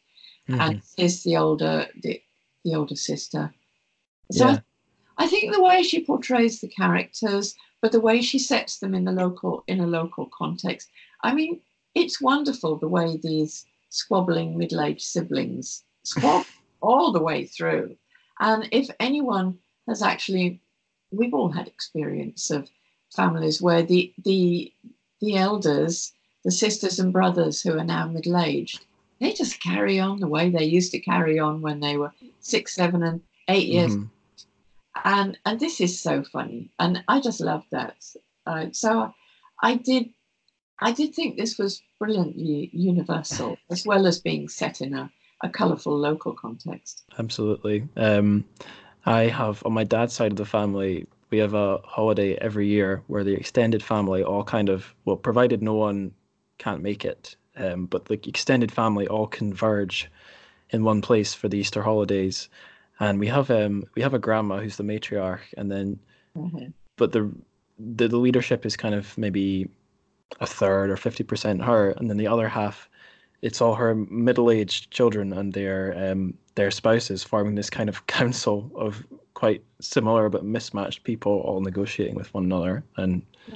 [0.49, 0.59] mm-hmm.
[0.59, 2.21] and is the older the,
[2.63, 3.53] the older sister.
[4.31, 4.59] So yeah.
[5.17, 9.05] I, think the way she portrays the characters, but the way she sets them in
[9.05, 10.89] the local in a local context.
[11.23, 11.59] I mean,
[11.95, 16.45] it's wonderful the way these squabbling middle-aged siblings squabble
[16.81, 17.95] all the way through.
[18.39, 20.61] And if anyone has actually,
[21.11, 22.69] we've all had experience of
[23.15, 24.71] families where the the
[25.19, 28.85] the elders, the sisters and brothers who are now middle-aged,
[29.19, 32.75] they just carry on the way they used to carry on when they were six,
[32.75, 33.95] seven, and eight years.
[33.95, 34.05] Mm-hmm.
[35.03, 38.03] And and this is so funny, and I just love that.
[38.45, 39.13] Uh, so
[39.61, 40.09] I did,
[40.79, 45.11] I did think this was brilliantly universal, as well as being set in a,
[45.43, 47.03] a colourful local context.
[47.19, 47.87] Absolutely.
[47.97, 48.45] Um,
[49.05, 53.03] I have on my dad's side of the family, we have a holiday every year
[53.07, 56.11] where the extended family all kind of well, provided no one
[56.57, 60.09] can't make it, um, but the extended family all converge
[60.69, 62.49] in one place for the Easter holidays,
[62.99, 65.99] and we have um we have a grandma who's the matriarch, and then
[66.35, 66.67] mm-hmm.
[66.95, 67.31] but the,
[67.79, 69.69] the the leadership is kind of maybe
[70.39, 72.89] a third or fifty percent her, and then the other half,
[73.41, 78.71] it's all her middle-aged children and their um their spouses forming this kind of council
[78.75, 83.21] of quite similar but mismatched people all negotiating with one another and.
[83.47, 83.55] Yeah.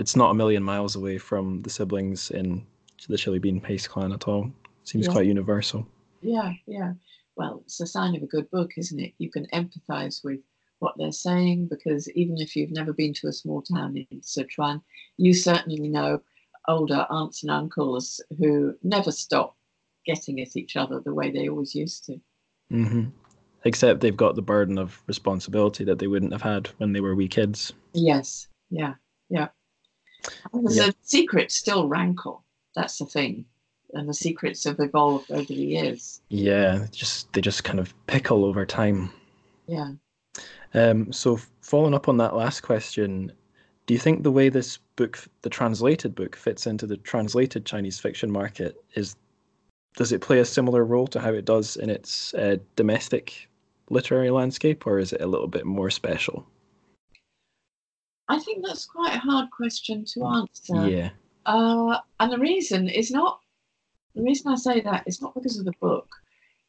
[0.00, 2.66] It's not a million miles away from the siblings in
[3.08, 4.50] the chili bean paste clan at all.
[4.84, 5.12] Seems yeah.
[5.12, 5.86] quite universal.
[6.22, 6.94] Yeah, yeah.
[7.36, 9.14] Well, it's a sign of a good book, isn't it?
[9.18, 10.40] You can empathise with
[10.80, 14.82] what they're saying because even if you've never been to a small town in Sichuan,
[15.16, 16.20] you certainly know
[16.68, 19.56] older aunts and uncles who never stop
[20.04, 22.20] getting at each other the way they always used to.
[22.72, 23.04] Mm-hmm.
[23.64, 27.14] Except they've got the burden of responsibility that they wouldn't have had when they were
[27.14, 27.72] wee kids.
[27.92, 28.94] Yes, yeah,
[29.30, 29.48] yeah.
[30.52, 30.86] And yeah.
[30.86, 33.44] the secrets still rankle that's the thing
[33.92, 36.20] and the secrets have evolved over the years.
[36.28, 39.10] Yeah just they just kind of pickle over time.
[39.66, 39.92] Yeah.
[40.74, 43.32] Um so following up on that last question
[43.86, 47.98] do you think the way this book the translated book fits into the translated chinese
[47.98, 49.16] fiction market is
[49.96, 53.48] does it play a similar role to how it does in its uh, domestic
[53.90, 56.46] literary landscape or is it a little bit more special?
[58.28, 60.88] I think that's quite a hard question to answer.
[60.88, 61.10] Yeah.
[61.44, 63.40] Uh, and the reason is not
[64.14, 66.08] the reason I say that is not because of the book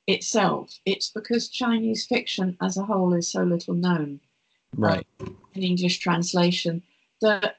[0.07, 0.79] itself.
[0.85, 4.19] It's because Chinese fiction as a whole is so little known,
[4.75, 5.05] right?
[5.21, 6.81] Uh, in English translation,
[7.21, 7.57] that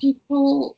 [0.00, 0.76] people,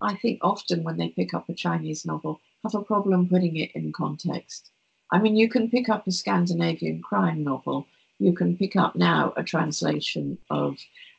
[0.00, 3.70] I think, often when they pick up a Chinese novel, have a problem putting it
[3.74, 4.70] in context.
[5.10, 7.86] I mean, you can pick up a Scandinavian crime novel.
[8.18, 10.78] You can pick up now a translation of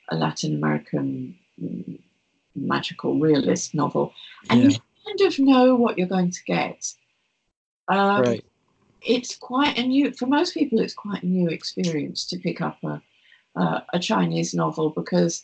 [0.10, 2.00] a Latin American mm,
[2.56, 4.14] magical realist novel,
[4.50, 4.70] and yeah.
[4.70, 4.76] you
[5.18, 6.94] kind of know what you're going to get.
[7.88, 8.46] Um, right.
[9.02, 12.78] It's quite a new, for most people, it's quite a new experience to pick up
[12.84, 13.02] a,
[13.56, 15.44] uh, a Chinese novel because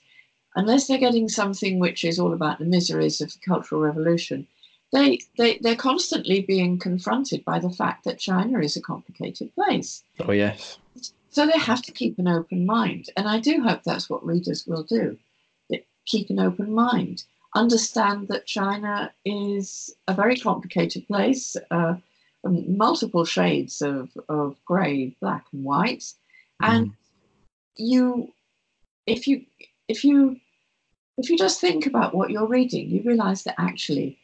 [0.56, 4.48] unless they're getting something which is all about the miseries of the Cultural Revolution,
[4.94, 10.04] they, they, they're constantly being confronted by the fact that China is a complicated place.
[10.22, 10.78] Oh, yes.
[11.32, 13.10] So they have to keep an open mind.
[13.18, 15.18] And I do hope that's what readers will do
[16.10, 17.24] keep an open mind.
[17.56, 21.96] Understand that China is a very complicated place, uh,
[22.44, 26.06] multiple shades of, of grey, black, and white.
[26.62, 26.94] And mm.
[27.76, 28.34] you,
[29.08, 29.46] if you,
[29.88, 30.40] if you,
[31.18, 34.20] if you just think about what you're reading, you realize that actually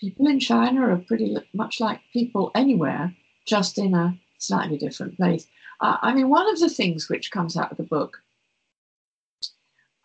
[0.00, 3.14] people in China are pretty much like people anywhere,
[3.46, 5.46] just in a slightly different place.
[5.80, 8.20] Uh, I mean, one of the things which comes out of the book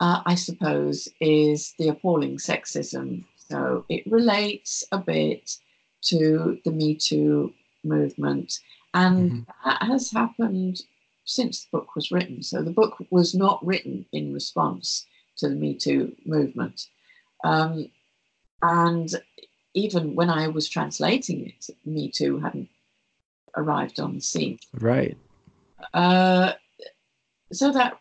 [0.04, 3.24] uh, I suppose, is the appalling sexism.
[3.38, 5.56] So it relates a bit
[6.10, 7.54] to the Me Too
[7.86, 8.60] movement.
[8.94, 9.70] And mm-hmm.
[9.70, 10.82] that has happened
[11.24, 12.44] since the book was written.
[12.44, 15.06] So the book was not written in response
[15.38, 16.88] to the Me Too movement.
[17.46, 17.89] Um,
[18.62, 19.10] and
[19.74, 22.68] even when I was translating it, Me Too hadn't
[23.56, 24.60] arrived on the scene.
[24.74, 25.18] Right.
[25.94, 26.52] Uh,
[27.54, 28.00] so that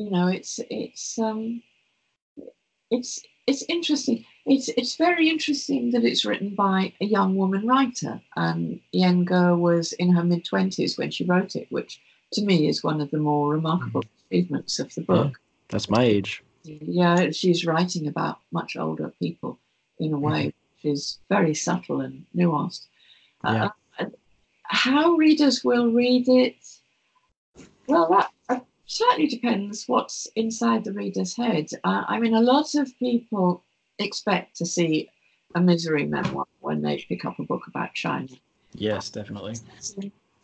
[0.00, 1.62] you know, it's it's um,
[2.90, 4.24] it's it's interesting.
[4.46, 8.18] It's it's very interesting that it's written by a young woman writer.
[8.34, 12.00] Um, Yan Ge was in her mid twenties when she wrote it, which
[12.32, 14.34] to me is one of the more remarkable mm-hmm.
[14.34, 15.32] achievements of the book.
[15.34, 16.42] Yeah, that's my age.
[16.64, 19.58] Yeah, she's writing about much older people
[19.98, 20.82] in a way mm-hmm.
[20.82, 22.86] which is very subtle and nuanced.
[23.44, 23.68] Yeah.
[23.98, 24.06] Uh,
[24.62, 26.56] how readers will read it,
[27.86, 28.30] well, that uh,
[28.90, 31.68] slightly depends what's inside the reader's head.
[31.84, 33.62] Uh, I mean, a lot of people
[34.00, 35.08] expect to see
[35.54, 38.26] a misery memoir when they pick up a book about China.
[38.74, 39.54] Yes, definitely.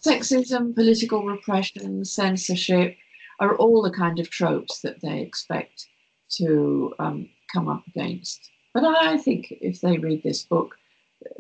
[0.01, 2.97] Sexism, political repression, censorship
[3.41, 5.89] are all the kind of tropes that they expect
[6.37, 8.51] to um, come up against.
[8.73, 10.77] But I think if they read this book,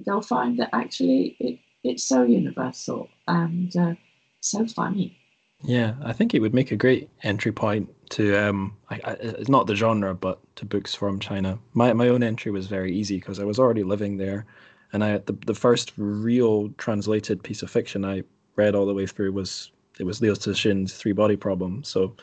[0.05, 3.95] they'll find that actually it, it's so universal and uh,
[4.41, 5.17] so funny.
[5.63, 9.49] Yeah, I think it would make a great entry point to um, I, I, it's
[9.49, 11.59] not the genre, but to books from China.
[11.75, 14.47] My my own entry was very easy because I was already living there,
[14.93, 18.23] and I the the first real translated piece of fiction I
[18.57, 21.83] read all the way through was it was Liu Cixin's Three Body Problem.
[21.85, 22.15] So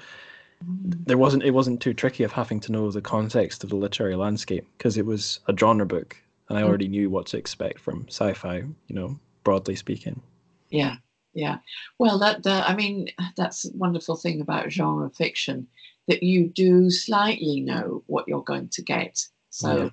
[0.62, 4.16] there wasn't it wasn't too tricky of having to know the context of the literary
[4.16, 6.16] landscape because it was a genre book,
[6.50, 6.66] and I mm.
[6.66, 8.58] already knew what to expect from sci-fi.
[8.58, 10.22] You know, broadly speaking.
[10.70, 10.96] Yeah,
[11.34, 11.58] yeah.
[12.00, 15.68] Well, that, that I mean, that's a wonderful thing about genre fiction
[16.08, 19.26] that you do slightly know what you're going to get.
[19.50, 19.90] So, yeah.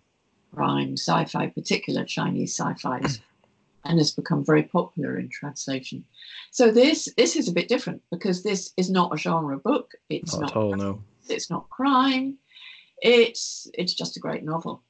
[0.55, 3.03] crime, sci-fi, particular Chinese sci-fi,
[3.85, 6.05] and has become very popular in translation.
[6.51, 9.93] So this this is a bit different because this is not a genre book.
[10.09, 10.77] It's not, not at all.
[10.77, 11.03] No.
[11.29, 12.37] It's not crime.
[13.03, 14.83] It's it's just a great novel.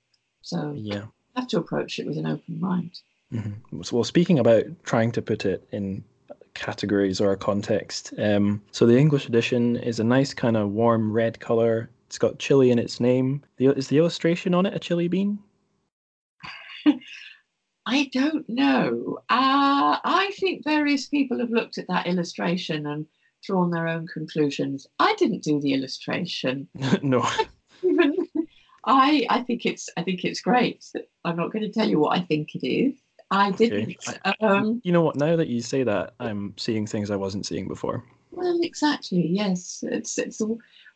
[0.43, 1.05] So yeah,
[1.37, 2.99] have to approach it with an open mind.
[3.33, 3.83] Mm-hmm.
[3.93, 6.03] Well, speaking about trying to put it in
[6.55, 8.13] categories or a context.
[8.19, 11.91] Um, so the English edition is a nice kind of warm red color.
[12.07, 13.43] It's got chili in its name.
[13.57, 15.39] The, is the illustration on it a chili bean?
[17.87, 19.19] I don't know.
[19.29, 23.07] Uh, I think various people have looked at that illustration and
[23.43, 24.87] drawn their own conclusions.
[24.99, 26.69] I didn't do the illustration.
[27.03, 27.27] no.
[27.83, 28.15] Even
[28.85, 30.85] I, I think it's, I think it's great.
[31.25, 32.95] I'm not going to tell you what I think it is.
[33.31, 33.97] I didn't.
[34.09, 34.35] Okay.
[34.41, 35.17] Um, you know what?
[35.17, 38.05] Now that you say that, I'm seeing things I wasn't seeing before.
[38.33, 39.27] Well, exactly.
[39.27, 40.41] Yes, it's it's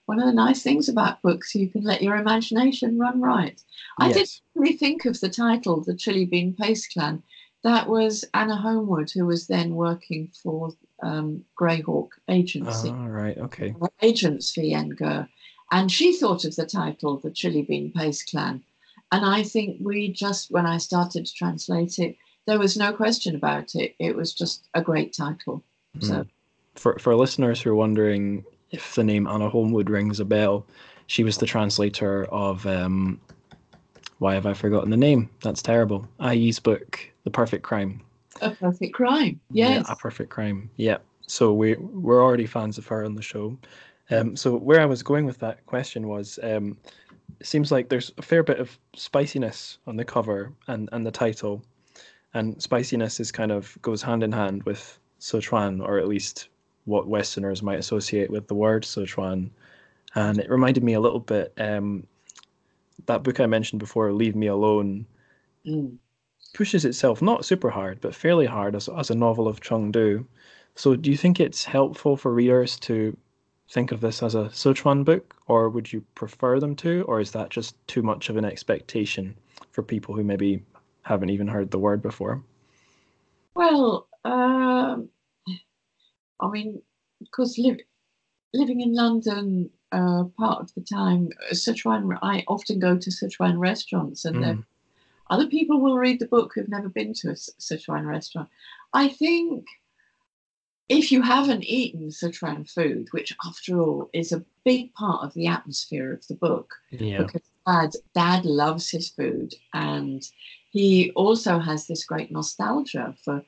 [0.06, 1.54] one of the nice things about books.
[1.54, 3.60] You can let your imagination run right.
[3.98, 4.14] I yes.
[4.14, 7.22] didn't really think of the title, "The Chili Bean Paste Clan."
[7.62, 12.90] That was Anna Holmwood, who was then working for um, Grayhawk Agency.
[12.90, 13.38] Oh, right.
[13.38, 13.74] Okay.
[14.02, 15.26] Agents for Yan Ge.
[15.70, 18.62] And she thought of the title, The Chili Bean Paste Clan.
[19.14, 22.16] And I think we just, when I started to translate it,
[22.48, 23.94] there was no question about it.
[24.00, 25.62] It was just a great title.
[25.96, 26.04] Mm.
[26.04, 26.26] So,
[26.74, 30.66] for for listeners who are wondering if the name Anna Holmwood rings a bell,
[31.06, 33.20] she was the translator of um,
[34.18, 35.30] why have I forgotten the name?
[35.44, 36.08] That's terrible.
[36.18, 38.00] A Yi's book, The Perfect Crime.
[38.42, 39.40] A Perfect Crime.
[39.52, 39.84] Yes.
[39.86, 40.68] Yeah, A Perfect Crime.
[40.74, 40.98] Yeah.
[41.28, 43.56] So we we're already fans of her on the show.
[44.10, 46.76] Um, so where I was going with that question was, um,
[47.40, 51.10] it seems like there's a fair bit of spiciness on the cover and and the
[51.10, 51.64] title,
[52.32, 56.48] and spiciness is kind of goes hand in hand with Sichuan, or at least
[56.84, 59.50] what Westerners might associate with the word Sichuan.
[60.14, 62.06] And it reminded me a little bit um,
[63.06, 65.06] that book I mentioned before, Leave Me Alone,
[65.66, 65.96] mm.
[66.52, 70.24] pushes itself not super hard, but fairly hard as, as a novel of Chengdu.
[70.76, 73.16] So, do you think it's helpful for readers to
[73.70, 77.32] think of this as a Sichuan book, or would you prefer them to, or is
[77.32, 79.36] that just too much of an expectation
[79.70, 80.62] for people who maybe
[81.02, 82.42] haven't even heard the word before?
[83.54, 85.08] Well, um,
[86.40, 86.82] I mean,
[87.20, 87.84] because li-
[88.52, 94.24] living in London uh, part of the time, Sichuan, I often go to Sichuan restaurants,
[94.24, 94.64] and mm.
[95.30, 98.48] other people will read the book who've never been to a Sichuan restaurant.
[98.92, 99.64] I think
[100.88, 105.46] if you haven't eaten Sichuan food, which after all is a big part of the
[105.46, 107.22] atmosphere of the book, yeah.
[107.22, 110.22] because dad, dad loves his food and
[110.70, 113.42] he also has this great nostalgia for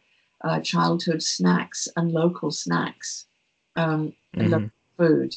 [0.44, 3.26] uh, childhood snacks and local snacks
[3.76, 4.40] um, mm-hmm.
[4.40, 5.36] and local food,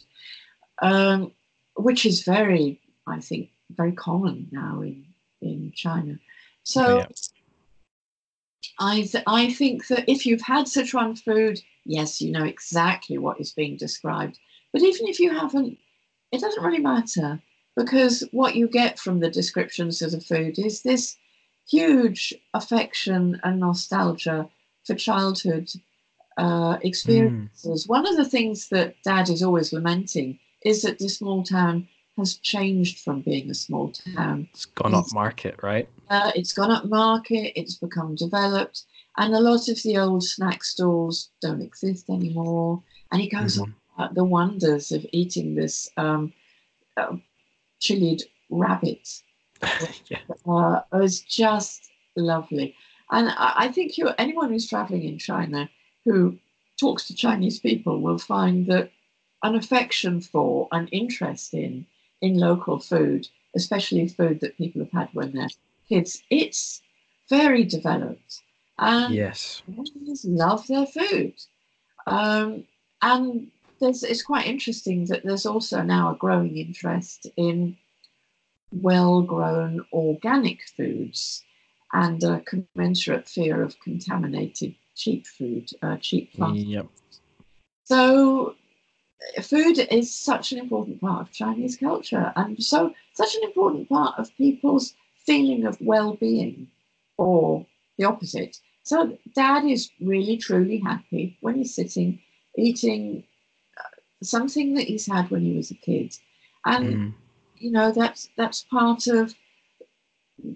[0.81, 1.31] um,
[1.75, 5.05] which is very, I think, very common now in,
[5.41, 6.17] in China.
[6.63, 7.07] So yeah.
[8.79, 11.59] I, th- I think that if you've had Sichuan food,
[11.89, 14.39] yes, you know exactly what is being described.
[14.71, 15.77] But even if you haven't,
[16.31, 17.41] it doesn't really matter
[17.75, 21.17] because what you get from the descriptions of the food is this
[21.69, 24.47] huge affection and nostalgia
[24.85, 25.69] for childhood
[26.37, 27.85] uh, experiences.
[27.85, 27.89] Mm.
[27.89, 31.87] One of the things that Dad is always lamenting is that the small town
[32.17, 34.47] has changed from being a small town.
[34.53, 35.87] It's gone it's, up market, right?
[36.09, 38.83] Uh, it's gone up market, it's become developed,
[39.20, 42.82] and a lot of the old snack stalls don't exist anymore.
[43.11, 43.63] And he goes mm-hmm.
[43.63, 46.32] on about the wonders of eating this um,
[46.95, 47.17] uh,
[47.82, 49.05] chilled rabbit.
[50.07, 50.20] yeah.
[50.47, 52.74] Uh, it was just lovely.
[53.11, 55.70] And I, I think you, anyone who's traveling in China
[56.05, 56.39] who
[56.80, 58.89] talks to Chinese people will find that
[59.43, 61.86] an affection for, an interest in,
[62.22, 65.49] in local food, especially food that people have had when they're
[65.89, 66.82] kids, it's
[67.30, 68.43] very developed.
[68.80, 69.61] And yes,
[70.23, 71.34] love their food.
[72.07, 72.63] Um,
[73.01, 73.47] and
[73.80, 77.77] there's, it's quite interesting that there's also now a growing interest in
[78.71, 81.43] well grown organic foods
[81.93, 86.55] and a commensurate fear of contaminated cheap food, uh, cheap fast.
[86.55, 86.88] Yep.
[87.86, 88.55] So
[89.41, 94.19] food is such an important part of Chinese culture, and so such an important part
[94.19, 94.93] of people's
[95.25, 96.67] feeling of well-being,
[97.17, 97.65] or
[97.97, 98.59] the opposite.
[98.84, 102.19] So Dad is really truly happy when he's sitting
[102.57, 103.23] eating
[103.77, 103.84] uh,
[104.23, 106.15] something that he's had when he was a kid,
[106.65, 107.13] and mm.
[107.57, 109.36] you know that's that's part of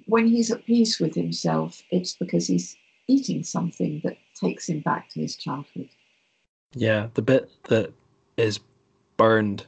[0.06, 1.82] when he's at peace with himself.
[1.92, 2.76] It's because he's
[3.08, 5.90] eating something that takes him back to his childhood.
[6.74, 7.94] Yeah, the bit that
[8.38, 8.60] is
[9.18, 9.66] burned,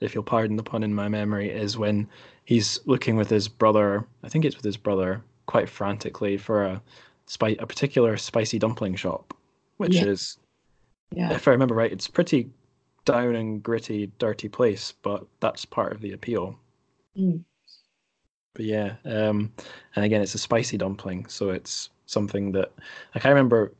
[0.00, 2.08] if you'll pardon the pun in my memory, is when
[2.44, 4.06] he's looking with his brother.
[4.22, 6.82] I think it's with his brother, quite frantically for a
[7.32, 9.34] spi- a particular spicy dumpling shop,
[9.78, 10.04] which yeah.
[10.04, 10.38] is,
[11.12, 11.32] yeah.
[11.32, 12.50] if I remember right, it's pretty
[13.04, 16.58] down and gritty, dirty place, but that's part of the appeal.
[17.18, 17.42] Mm.
[18.54, 19.50] But yeah, um,
[19.96, 22.70] and again, it's a spicy dumpling, so it's something that
[23.14, 23.72] like I remember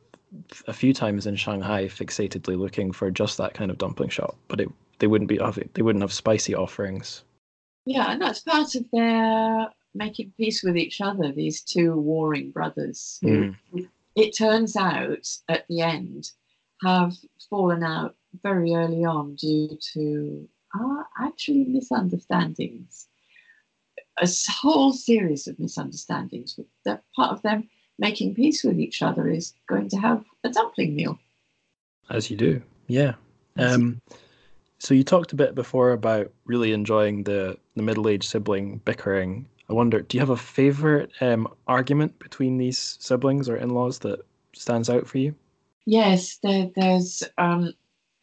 [0.65, 4.59] a few times in Shanghai fixatedly looking for just that kind of dumpling shop, but
[4.59, 5.37] it they wouldn't be
[5.73, 7.23] they wouldn't have spicy offerings.
[7.85, 11.31] Yeah, and that's part of their making peace with each other.
[11.31, 13.89] These two warring brothers, who mm.
[14.15, 16.31] it turns out at the end
[16.83, 17.13] have
[17.49, 20.47] fallen out very early on due to
[20.79, 23.07] uh, actually misunderstandings.
[24.17, 26.59] A whole series of misunderstandings.
[26.85, 27.69] That part of them
[27.99, 31.17] making peace with each other is going to have a dumpling meal.
[32.09, 33.13] As you do, yeah.
[33.57, 34.01] Um,
[34.79, 39.47] so you talked a bit before about really enjoying the the middle aged sibling bickering.
[39.69, 43.99] I wonder, do you have a favorite um, argument between these siblings or in laws
[43.99, 45.35] that stands out for you?
[45.85, 47.73] Yes, there, there's um,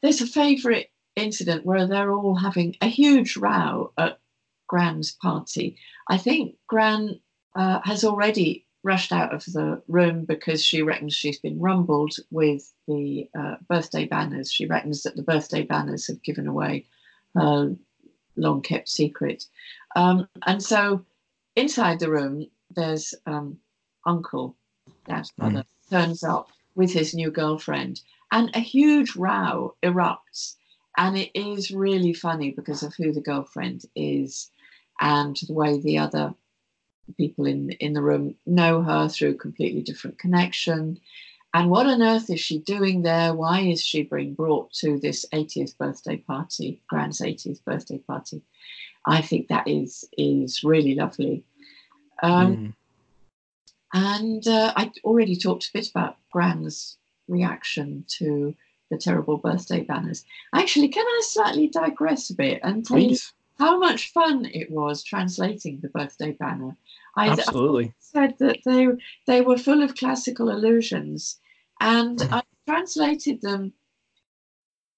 [0.03, 4.19] there's a favorite incident where they're all having a huge row at
[4.67, 5.77] Gran's party.
[6.09, 7.21] I think Gran
[7.55, 12.73] uh, has already rushed out of the room because she reckons she's been rumbled with
[12.89, 14.51] the uh, birthday banners.
[14.51, 16.87] She reckons that the birthday banners have given away
[17.35, 17.77] her
[18.37, 19.45] long kept secret.
[19.97, 21.05] Um, and so
[21.61, 23.59] inside the room, there's um,
[24.07, 24.57] Uncle,
[25.07, 25.91] Dad's brother, mm.
[25.91, 28.01] turns up with his new girlfriend,
[28.33, 30.57] and a huge row erupts.
[30.97, 34.51] And it is really funny because of who the girlfriend is
[35.01, 36.35] and the way the other
[37.17, 40.99] people in in the room know her through a completely different connection.
[41.53, 43.35] And what on earth is she doing there?
[43.35, 48.43] Why is she being brought to this 80th birthday party, Gran's 80th birthday party?
[49.07, 51.45] I think that is is really lovely.
[52.23, 52.75] Um, mm.
[53.93, 56.97] And uh, I already talked a bit about Gran's
[57.29, 58.55] reaction to
[58.91, 60.25] the terrible birthday banners.
[60.55, 63.33] Actually, can I slightly digress a bit and tell Please.
[63.59, 66.77] you how much fun it was translating the birthday banner?
[67.17, 67.93] I, Absolutely.
[67.99, 68.89] said that they
[69.27, 71.39] they were full of classical allusions,
[71.81, 72.33] and mm.
[72.33, 73.73] I translated them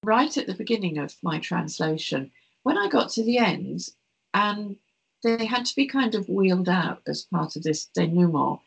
[0.04, 2.30] right at the beginning of my translation.
[2.62, 3.88] When I got to the end,
[4.34, 4.76] and
[5.22, 8.60] they had to be kind of wheeled out as part of this denouement,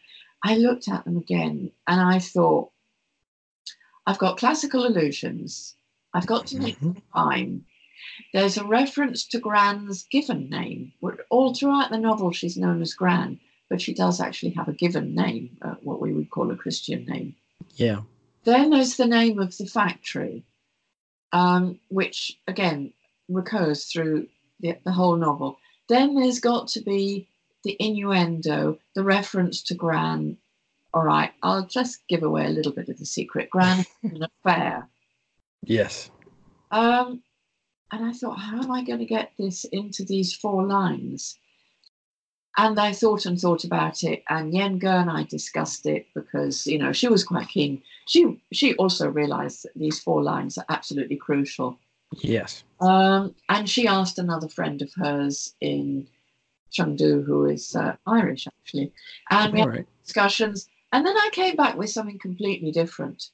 [0.43, 2.71] I looked at them again and I thought,
[4.07, 5.75] I've got classical allusions.
[6.13, 6.93] I've got to make mm-hmm.
[6.93, 7.65] them rhyme.
[8.33, 10.93] There's a reference to Gran's given name.
[11.29, 13.39] All throughout the novel, she's known as Gran,
[13.69, 17.05] but she does actually have a given name, uh, what we would call a Christian
[17.05, 17.35] name.
[17.75, 18.01] Yeah.
[18.43, 20.43] Then there's the name of the factory,
[21.31, 22.93] um, which again
[23.27, 24.27] recurs through
[24.59, 25.57] the, the whole novel.
[25.88, 27.27] Then there's got to be
[27.63, 30.38] the innuendo, the reference to Gran.
[30.93, 33.49] All right, I'll just give away a little bit of the secret.
[33.49, 34.88] Gran an affair
[35.65, 36.09] Yes.
[36.71, 37.21] Um,
[37.91, 41.38] and I thought, how am I going to get this into these four lines?
[42.57, 46.65] And I thought and thought about it, and Yan Ge and I discussed it because
[46.65, 47.81] you know she was quite keen.
[48.07, 51.77] She she also realised that these four lines are absolutely crucial.
[52.13, 52.63] Yes.
[52.79, 56.07] Um, and she asked another friend of hers in
[56.71, 58.91] Chengdu, who is uh, Irish actually,
[59.29, 59.87] and we All had right.
[60.03, 60.67] discussions.
[60.91, 63.29] And then I came back with something completely different.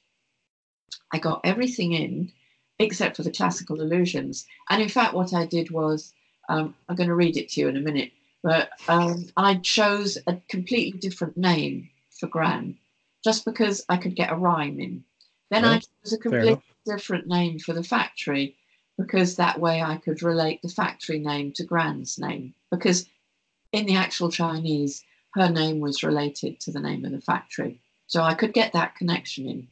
[1.12, 2.32] I got everything in
[2.78, 4.46] except for the classical illusions.
[4.68, 6.12] And in fact, what I did was
[6.48, 8.12] um, I'm going to read it to you in a minute,
[8.42, 12.76] but um, I chose a completely different name for Gran
[13.22, 15.04] just because I could get a rhyme in.
[15.50, 18.56] Then I chose a completely different name for the factory
[18.98, 22.54] because that way I could relate the factory name to Gran's name.
[22.70, 23.08] Because
[23.72, 25.02] in the actual Chinese,
[25.34, 27.80] her name was related to the name of the factory.
[28.06, 29.68] So I could get that connection in.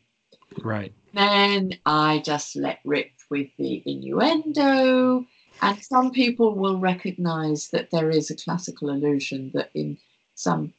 [0.62, 0.92] Right.
[1.12, 5.26] Then I just let rip with the innuendo.
[5.62, 9.98] And some people will recognize that there is a classical allusion that in
[10.34, 10.72] some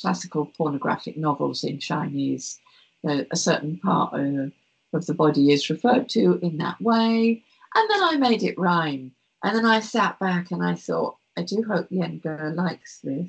[0.00, 2.58] classical pornographic novels in Chinese,
[3.06, 4.48] uh, a certain part uh,
[4.96, 7.44] of the body is referred to in that way.
[7.74, 9.12] And then I made it rhyme.
[9.42, 13.28] And then I sat back and I thought, I do hope Yan Ge likes this.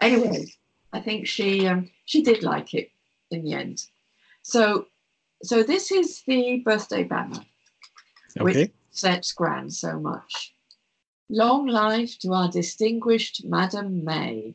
[0.00, 0.46] Anyway,
[0.92, 2.90] I think she um, she did like it
[3.30, 3.84] in the end.
[4.42, 4.86] So
[5.42, 7.44] so this is the birthday banner
[8.40, 8.72] Which- Okay.
[8.90, 10.54] sets Gran so much.
[11.28, 14.54] Long life to our distinguished Madam May.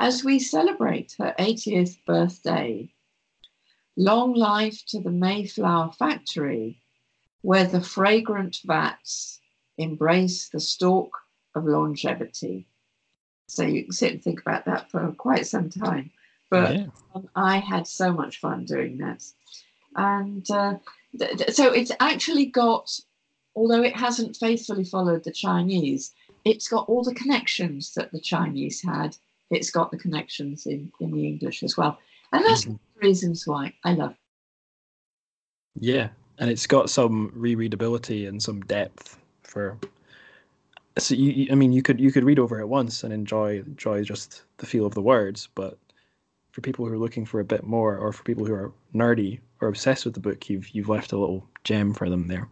[0.00, 2.92] As we celebrate her 80th birthday,
[3.96, 6.80] long life to the Mayflower factory,
[7.42, 9.40] where the fragrant vats
[9.76, 11.16] embrace the stalk
[11.54, 12.66] of longevity.
[13.48, 16.10] So you can sit and think about that for quite some time.
[16.50, 16.86] But yeah.
[17.14, 19.24] um, I had so much fun doing that.
[19.96, 20.74] And uh,
[21.18, 22.90] th- th- so it's actually got,
[23.54, 26.12] although it hasn't faithfully followed the Chinese,
[26.44, 29.16] it's got all the connections that the Chinese had.
[29.50, 31.98] It's got the connections in, in the English as well.
[32.32, 32.78] And that's Mhm.
[32.94, 34.16] the reasons why I love it.
[35.80, 36.08] Yeah,
[36.38, 39.78] and it's got some rereadability and some depth for.
[40.98, 44.02] So you, I mean, you could you could read over it once and enjoy enjoy
[44.02, 45.78] just the feel of the words, but
[46.50, 49.38] for people who are looking for a bit more, or for people who are nerdy
[49.60, 52.48] or obsessed with the book, you've you've left a little gem for them there.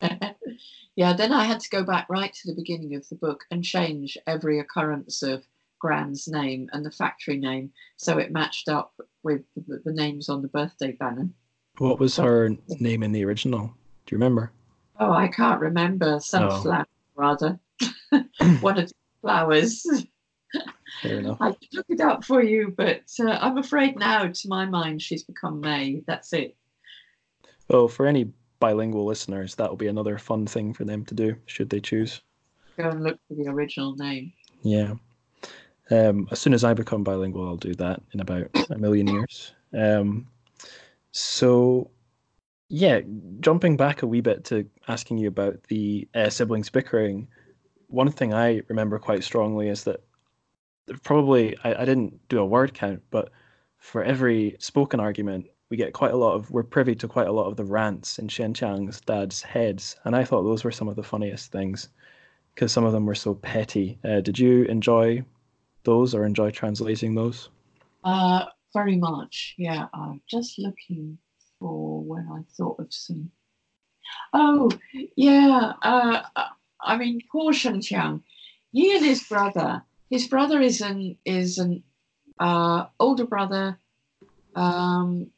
[0.96, 3.64] yeah, then I had to go back right to the beginning of the book and
[3.64, 5.44] change every occurrence of
[5.78, 8.92] Gran's name and the factory name so it matched up
[9.22, 11.28] with the names on the birthday banner.
[11.82, 13.66] What was her name in the original?
[14.06, 14.52] Do you remember?
[15.00, 16.20] Oh, I can't remember.
[16.20, 16.84] Some Oh.
[17.16, 17.58] rather.
[18.60, 19.84] One of the flowers.
[21.02, 21.38] Fair enough.
[21.40, 25.02] I could look it up for you, but uh, I'm afraid now, to my mind,
[25.02, 26.04] she's become May.
[26.06, 26.56] That's it.
[27.68, 28.30] Oh, for any
[28.60, 32.20] bilingual listeners, that will be another fun thing for them to do, should they choose.
[32.78, 34.32] Go and look for the original name.
[34.62, 34.94] Yeah.
[35.90, 39.52] Um, as soon as I become bilingual, I'll do that in about a million years.
[39.76, 40.28] Um,
[41.12, 41.90] so,
[42.68, 43.00] yeah,
[43.40, 47.28] jumping back a wee bit to asking you about the uh, siblings bickering,
[47.88, 50.02] one thing I remember quite strongly is that
[51.02, 53.30] probably, I, I didn't do a word count, but
[53.76, 57.32] for every spoken argument, we get quite a lot of, we're privy to quite a
[57.32, 59.96] lot of the rants in Shengqiang's dad's heads.
[60.04, 61.88] And I thought those were some of the funniest things
[62.54, 63.98] because some of them were so petty.
[64.04, 65.24] Uh, did you enjoy
[65.84, 67.48] those or enjoy translating those?
[68.04, 69.54] Uh, very much.
[69.58, 71.18] Yeah, I'm just looking
[71.58, 73.30] for when I thought of some.
[74.32, 74.70] Oh,
[75.16, 75.72] yeah.
[75.82, 76.22] Uh,
[76.80, 78.22] I mean, poor Shengqiang,
[78.72, 79.82] he and his brother.
[80.10, 81.82] His brother is an is an
[82.38, 83.78] uh, older brother,
[84.54, 85.30] um,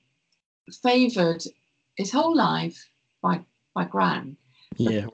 [0.83, 1.45] favored
[1.97, 2.89] his whole life
[3.23, 3.41] by
[3.75, 4.37] by Gran.
[4.77, 5.07] Yeah,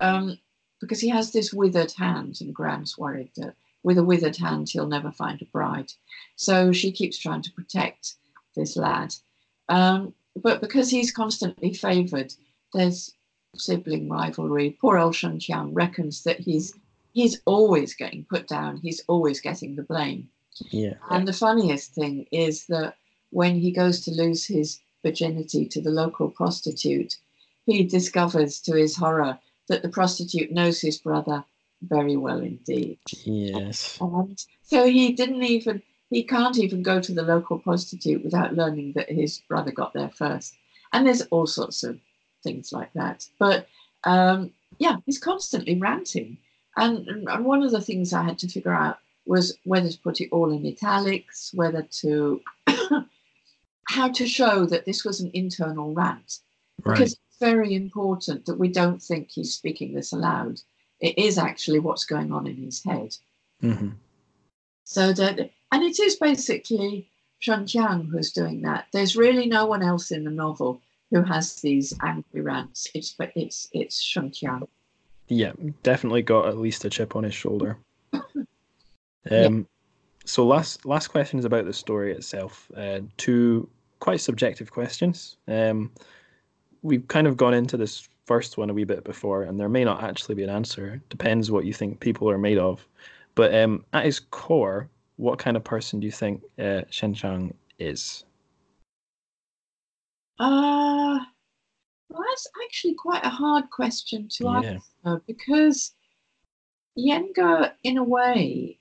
[0.00, 0.38] um,
[0.80, 3.54] because he has this withered hand, and Gran's worried that
[3.86, 5.92] with a withered hand he'll never find a bride.
[6.34, 8.16] So she keeps trying to protect
[8.56, 9.14] this lad.
[9.68, 12.34] Um, but because he's constantly favoured,
[12.74, 13.12] there's
[13.56, 14.76] sibling rivalry.
[14.80, 16.74] Poor old Shengqiang reckons that he's
[17.12, 18.78] he's always getting put down.
[18.78, 20.28] He's always getting the blame.
[20.72, 22.96] yeah, And the funniest thing is that
[23.30, 27.14] when he goes to lose his virginity to the local prostitute,
[27.66, 31.44] he discovers to his horror that the prostitute knows his brother
[31.82, 32.98] very well indeed.
[33.24, 38.54] yes, And so he didn't even, he can't even go to the local prostitute without
[38.54, 40.54] learning that his brother got there first.
[40.92, 41.98] And there's all sorts of
[42.42, 43.26] things like that.
[43.38, 43.68] But
[44.04, 46.38] um, yeah, he's constantly ranting.
[46.76, 50.20] And, and one of the things I had to figure out was whether to put
[50.20, 52.40] it all in italics, whether to,
[53.88, 56.38] how to show that this was an internal rant
[56.84, 60.60] right, because it's very important that we don't think he's speaking this aloud.
[61.00, 63.16] It is actually what's going on in his head.
[63.62, 63.90] Mm-hmm.
[64.84, 67.08] So that, and it is basically
[67.42, 68.86] Shengqiang who's doing that.
[68.92, 70.80] There's really no one else in the novel
[71.10, 72.88] who has these angry rants.
[72.94, 74.66] It's but it's it's Shengqiang.
[75.28, 77.78] Yeah, definitely got at least a chip on his shoulder.
[79.28, 79.62] Um, Yeah.
[80.24, 82.70] So last last question is about the story itself.
[82.76, 83.68] Uh, two
[83.98, 85.36] quite subjective questions.
[85.48, 85.90] Um,
[86.82, 89.84] we've kind of gone into this first one a wee bit before, and there may
[89.84, 91.00] not actually be an answer.
[91.08, 92.86] Depends what you think people are made of.
[93.34, 98.24] But um, at his core, what kind of person do you think uh, Shengqiang is?
[100.38, 101.18] Uh,
[102.08, 104.78] well, that's actually quite a hard question to Yeah.
[105.04, 105.92] answer because
[106.96, 108.78] Yan Ge, in a way,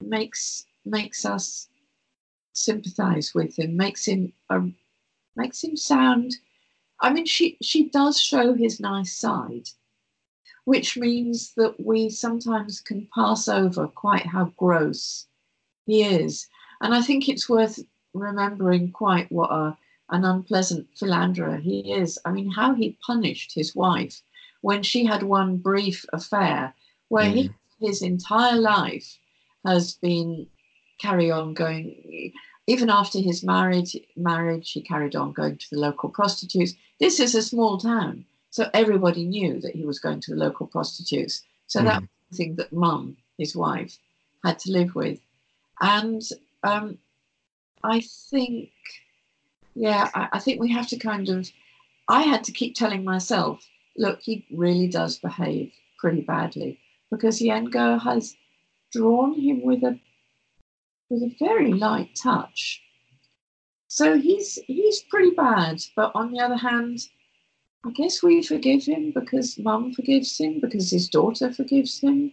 [0.00, 1.68] makes makes us
[2.52, 4.74] sympathise with him, makes him um,
[5.36, 6.34] makes him sound.
[7.02, 9.68] I mean, she she does show his nice side,
[10.64, 15.26] which means that we sometimes can pass over quite how gross
[15.84, 16.48] he is,
[16.80, 17.80] and I think it's worth
[18.14, 19.76] remembering quite what a
[20.10, 22.18] an unpleasant philanderer he is.
[22.24, 24.22] I mean, how he punished his wife
[24.60, 26.74] when she had one brief affair
[27.08, 27.54] where he mm.
[27.80, 29.18] his entire life
[29.66, 30.46] has been
[31.00, 32.32] carry on going
[32.66, 36.74] even after his marriage marriage he carried on going to the local prostitutes.
[37.00, 40.66] This is a small town so everybody knew that he was going to the local
[40.66, 41.42] prostitutes.
[41.68, 42.00] So that Mhm.
[42.02, 43.98] was the thing that mum his wife
[44.44, 45.20] had to live with.
[45.80, 46.22] And
[46.62, 46.98] um,
[47.84, 48.00] i
[48.30, 48.70] think
[49.74, 51.50] yeah I, I think we have to kind of
[52.08, 56.78] i had to keep telling myself look he really does behave pretty badly
[57.10, 58.36] because Yan Ge has
[58.92, 59.98] drawn him with a
[61.12, 62.82] with a very light touch.
[63.88, 67.00] So he's he's pretty bad, but on the other hand,
[67.84, 72.32] I guess we forgive him because mum forgives him, because his daughter forgives him,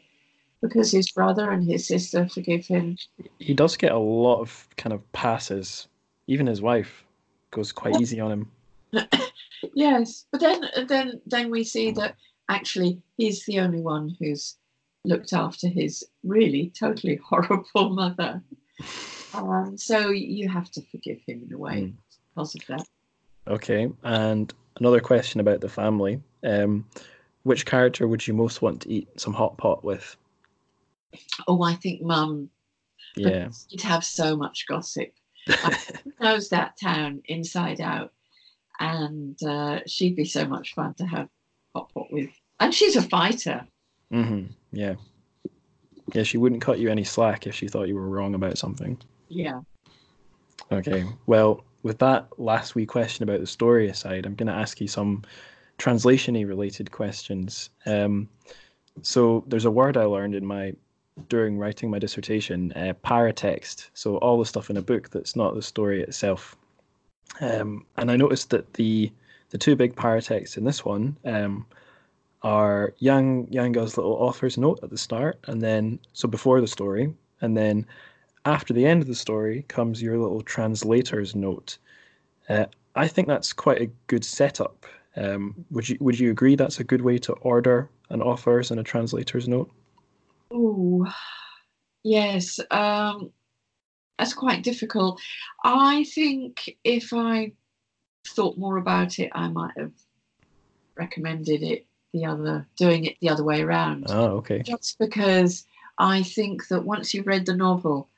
[0.61, 2.97] because his brother and his sister forgive him.
[3.39, 5.89] He does get a lot of kind of passes.
[6.27, 7.03] Even his wife
[7.51, 7.99] goes quite Yeah.
[7.99, 8.51] easy on him.
[9.73, 12.15] Yes, but then then then we see that
[12.47, 14.55] actually he's the only one who's
[15.03, 18.41] looked after his really totally horrible mother.
[19.33, 21.93] Um, so you have to forgive him in a way Mm.
[22.33, 22.87] because of that.
[23.47, 26.21] Okay, and another question about the family.
[26.43, 26.87] Um,
[27.43, 30.15] which character would you most want to eat some hot pot with?
[31.47, 32.49] Oh, I think mum
[33.15, 35.11] Yeah, you'd have so much gossip.
[35.47, 35.53] She
[36.21, 38.13] knows that town inside out,
[38.79, 41.29] and uh, she'd be so much fun to have
[41.75, 42.29] hot pot with.
[42.59, 43.65] And she's a fighter.
[44.13, 44.47] Mm-hmm.
[44.71, 44.95] yeah,
[46.13, 46.23] yeah.
[46.23, 48.97] She wouldn't cut you any slack if she thought you were wrong about something.
[49.27, 49.61] Yeah.
[50.71, 54.79] Okay, well, with that last wee question about the story aside, I'm going to ask
[54.79, 55.23] you some
[55.77, 57.69] translation-y related questions.
[57.85, 58.29] Um,
[59.01, 60.73] so there's a word I learned in my
[61.27, 63.89] during writing my dissertation, uh, paratext.
[63.93, 66.55] So all the stuff in a book that's not the story itself.
[67.41, 69.11] Um, and I noticed that the
[69.49, 71.65] the two big paratexts in this one um,
[72.41, 77.13] are Yang Yanga's little author's note at the start, and then so before the story,
[77.41, 77.85] and then
[78.45, 81.77] after the end of the story comes your little translator's note.
[82.47, 82.65] Uh,
[82.95, 84.85] I think that's quite a good setup.
[85.15, 88.79] Um, would you would you agree that's a good way to order an author's and
[88.79, 89.71] a translator's note?
[90.51, 91.05] Oh,
[92.03, 92.59] yes.
[92.71, 93.31] Um,
[94.17, 95.21] that's quite difficult.
[95.63, 97.51] I think if I
[98.27, 99.93] thought more about it, I might have
[100.95, 104.05] recommended it the other, doing it the other way around.
[104.09, 104.61] Oh, okay.
[104.63, 105.65] Just because
[105.97, 108.09] I think that once you've read the novel,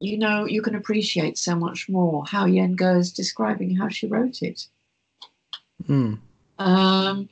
[0.00, 4.42] you know, you can appreciate so much more how Yan Ge's describing how she wrote
[4.42, 4.66] it.
[5.86, 6.14] Hmm.
[6.58, 7.28] Um,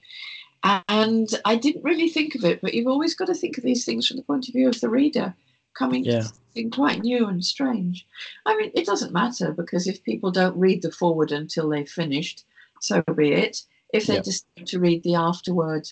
[0.88, 3.84] and I didn't really think of it, but you've always got to think of these
[3.84, 5.34] things from the point of view of the reader,
[5.74, 6.20] coming Yeah.
[6.20, 8.06] to something quite new and strange.
[8.44, 12.44] I mean, it doesn't matter because if people don't read the forward until they've finished,
[12.80, 13.62] so be it.
[13.92, 14.22] If they Yeah.
[14.22, 15.90] decide to read the afterword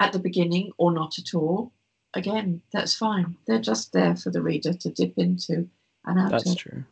[0.00, 1.72] at the beginning or not at all,
[2.14, 3.36] again, that's fine.
[3.46, 5.68] They're just there for the reader to dip into
[6.04, 6.56] and out That's of.
[6.56, 6.84] true.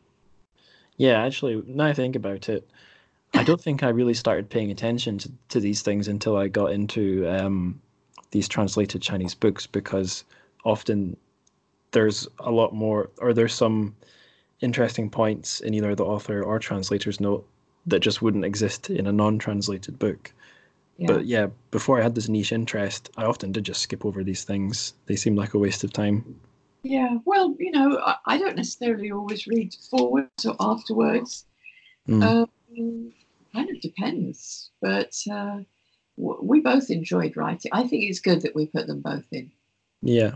[0.97, 2.69] Yeah, actually, now I think about it,
[3.33, 6.71] I don't think I really started paying attention to, to these things until I got
[6.71, 7.79] into um,
[8.31, 10.23] these translated Chinese books because
[10.65, 11.15] often
[11.91, 13.95] there's a lot more, or there's some
[14.61, 17.47] interesting points in either the author or translator's note
[17.89, 20.31] that just wouldn't exist in a non-translated book.
[20.97, 21.07] Yeah.
[21.07, 24.43] But yeah, before I had this niche interest, I often did just skip over these
[24.43, 24.93] things.
[25.05, 26.39] They seemed like a waste of time.
[26.83, 31.45] Yeah, well, you know, I, I don't necessarily always read forwards or afterwards.
[32.07, 32.23] Mm.
[32.23, 33.13] Um,
[33.53, 35.59] kind of depends, but uh,
[36.17, 37.71] w- we both enjoyed writing.
[37.73, 39.51] I think it's good that we put them both in.
[40.01, 40.35] Yeah,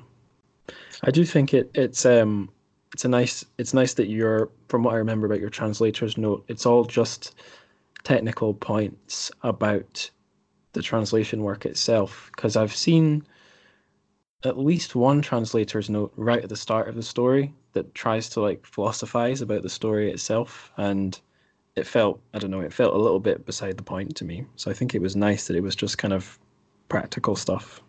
[1.03, 2.49] I do think it it's um
[2.93, 6.45] it's a nice it's nice that you're from what I remember about your translator's note.
[6.47, 7.35] It's all just
[8.03, 10.09] technical points about
[10.73, 13.25] the translation work itself because I've seen
[14.43, 18.41] at least one translator's note right at the start of the story that tries to
[18.41, 21.19] like philosophize about the story itself and
[21.75, 24.45] it felt i don't know it felt a little bit beside the point to me
[24.55, 26.37] so i think it was nice that it was just kind of
[26.89, 27.81] practical stuff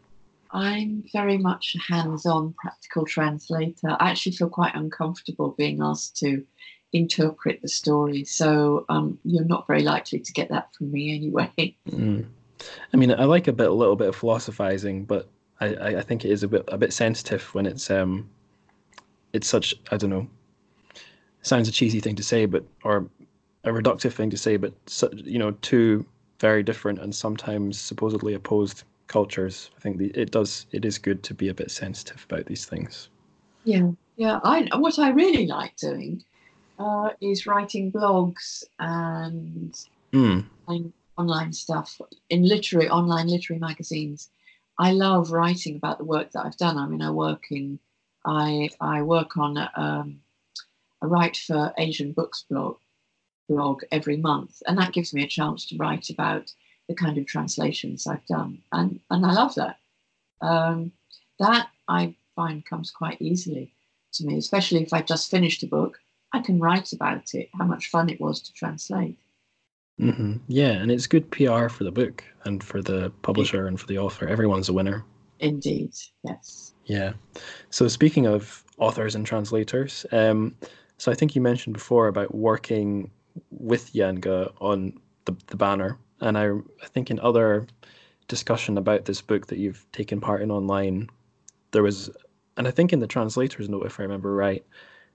[0.54, 6.44] i'm very much a hands-on practical translator i actually feel quite uncomfortable being asked to
[6.92, 11.50] interpret the story so um, you're not very likely to get that from me anyway
[11.88, 12.24] mm.
[12.92, 15.28] i mean i like a bit a little bit of philosophizing but
[15.60, 18.28] I, I think it is a bit a bit sensitive when it's um
[19.32, 20.28] it's such I don't know
[21.42, 23.08] sounds a cheesy thing to say but or
[23.64, 24.72] a reductive thing to say but
[25.14, 26.04] you know two
[26.40, 31.22] very different and sometimes supposedly opposed cultures I think the, it does it is good
[31.24, 33.08] to be a bit sensitive about these things
[33.64, 36.22] yeah yeah I what I really like doing
[36.78, 39.78] uh, is writing blogs and
[40.12, 40.44] mm.
[41.16, 42.00] online stuff
[42.30, 44.30] in literary online literary magazines
[44.78, 46.78] I love writing about the work that I've done.
[46.78, 47.78] I mean, I work in,
[48.24, 50.20] I I work on a, um,
[51.00, 52.78] a Write for Asian Books blog
[53.48, 56.52] blog every month, and that gives me a chance to write about
[56.88, 59.78] the kind of translations I've done, and and I love that.
[60.40, 60.92] Um,
[61.38, 63.72] that I find comes quite easily
[64.14, 65.98] to me, especially if I've just finished a book.
[66.32, 69.18] I can write about it, how much fun it was to translate.
[70.00, 70.38] Mm-hmm.
[70.48, 73.98] Yeah, and it's good PR for the book and for the publisher and for the
[73.98, 74.26] author.
[74.26, 75.04] Everyone's a winner.
[75.38, 75.92] Indeed,
[76.24, 76.74] yes.
[76.86, 77.12] Yeah.
[77.70, 80.56] So speaking of authors and translators, um,
[80.98, 83.10] so I think you mentioned before about working
[83.50, 86.48] with Yan Ge on the, the banner, and I,
[86.82, 87.66] I think in other
[88.28, 91.10] discussion about this book that you've taken part in online,
[91.70, 92.10] there was,
[92.56, 94.64] and I think in the translator's note, if I remember right,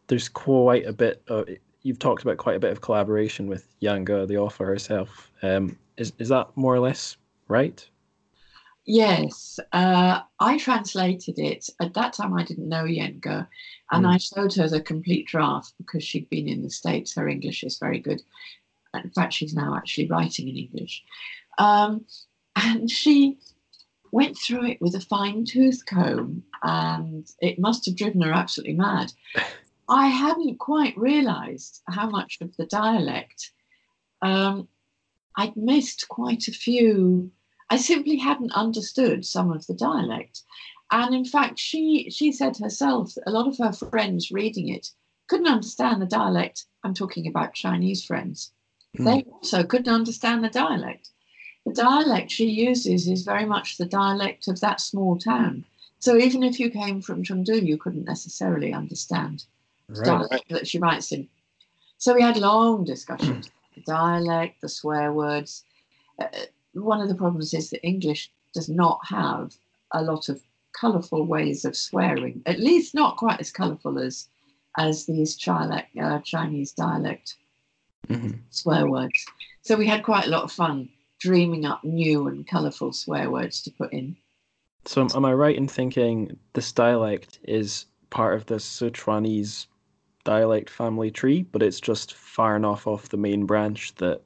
[0.07, 1.49] there's quite a bit of
[1.81, 5.31] you've talked about quite a bit of collaboration with Yan Ge, the author herself.
[5.41, 7.87] Um, is is that more or less right?
[8.85, 11.69] Yes, uh, I translated it.
[11.79, 13.45] At that time, I didn't know Yan Ge,
[13.91, 14.13] and mm.
[14.13, 17.15] I showed her the complete draft because she'd been in the States.
[17.15, 18.21] Her English is very good.
[18.93, 21.03] In fact, she's now actually writing in English.
[21.57, 22.05] Um,
[22.55, 23.37] and she
[24.11, 28.75] went through it with a fine tooth comb, and it must have driven her absolutely
[28.75, 29.11] mad.
[29.89, 33.51] I hadn't quite realised how much of the dialect
[34.21, 34.67] um,
[35.35, 37.31] I'd missed quite a few.
[37.69, 40.43] I simply hadn't understood some of the dialect,
[40.91, 44.91] and in fact, she she said herself that a lot of her friends reading it
[45.27, 46.65] couldn't understand the dialect.
[46.83, 48.51] I'm talking about Chinese friends.
[48.97, 49.05] Mm.
[49.05, 51.09] They also couldn't understand the dialect.
[51.65, 55.65] The dialect she uses is very much the dialect of that small town.
[55.99, 59.43] So even if you came from Chengdu, you couldn't necessarily understand
[59.89, 60.41] right.
[60.49, 61.27] that she writes in.
[61.97, 65.63] So we had long discussions the dialect, the swear words.
[66.17, 66.27] Uh,
[66.73, 69.53] one of the problems is that English does not have
[69.93, 70.41] a lot of
[70.73, 74.27] colourful ways of swearing, at least not quite as colourful as
[74.77, 77.35] as these dialect, uh, Chinese dialect
[78.09, 78.37] mm-hmm.
[78.49, 79.25] swear words.
[79.61, 80.89] So we had quite a lot of fun
[81.19, 84.15] dreaming up new and colourful swear words to put in.
[84.85, 89.67] So am I right in thinking this dialect is part of the Sichuanese
[90.23, 94.21] dialect family tree, but it's just far enough off the main branch that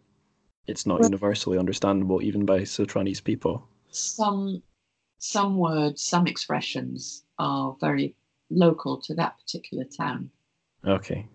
[0.68, 3.68] it's not well, universally understandable even by Sichuanese people.
[3.90, 4.62] Some
[5.18, 8.16] some words, some expressions are very
[8.50, 10.30] local to that particular town.
[10.86, 11.26] Okay,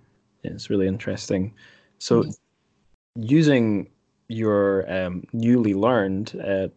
[0.42, 1.54] yeah, it's really interesting.
[1.98, 3.22] So, mm-hmm.
[3.22, 3.90] using
[4.28, 6.68] your um, newly learned uh,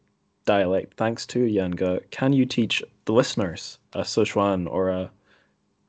[0.46, 5.12] dialect, thanks to Yan Ge, can you teach the listeners a Sichuan or a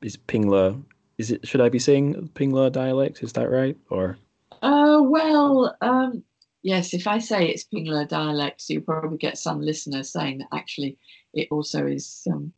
[0.01, 0.83] is Pingle
[1.17, 3.23] is it should I be saying Pingle dialect?
[3.23, 3.77] Is that right?
[3.89, 4.17] Or
[4.61, 6.23] uh, well, um,
[6.61, 6.93] yes.
[6.93, 10.97] If I say it's Pingle dialect, so you probably get some listeners saying that actually
[11.33, 12.51] it also is um,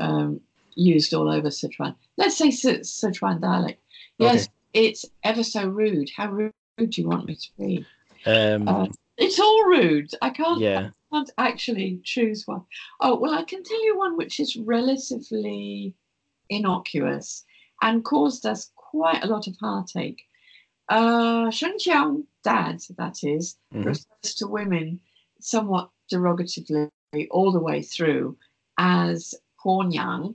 [0.00, 0.40] um,
[0.74, 1.94] used all over Sichuan.
[2.16, 3.80] Let's say Sichuan dialect.
[4.18, 4.52] Yes, okay.
[4.72, 6.10] It's ever so rude.
[6.16, 7.86] How rude do you want me to be?
[8.26, 10.10] Um, uh, it's all rude.
[10.22, 10.60] I can't.
[10.60, 10.90] Yeah.
[11.12, 12.62] I can't actually choose one.
[13.00, 15.94] Oh well, I can tell you one which is relatively
[16.48, 17.44] innocuous
[17.82, 20.22] and caused us quite a lot of heartache.
[20.88, 23.84] Uh, Shengqiang dad, that is, mm-hmm.
[23.84, 25.00] refers to women
[25.40, 26.90] somewhat derogatively
[27.30, 28.36] all the way through
[28.78, 30.34] as Pornyang.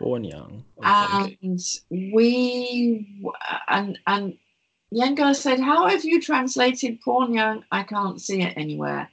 [0.00, 0.62] Pornyang.
[0.78, 1.38] Okay.
[1.42, 3.24] And we
[3.68, 4.38] and and
[4.90, 7.64] Yan Ge said, How have you translated Pornyang?
[7.72, 9.08] I can't see it anywhere.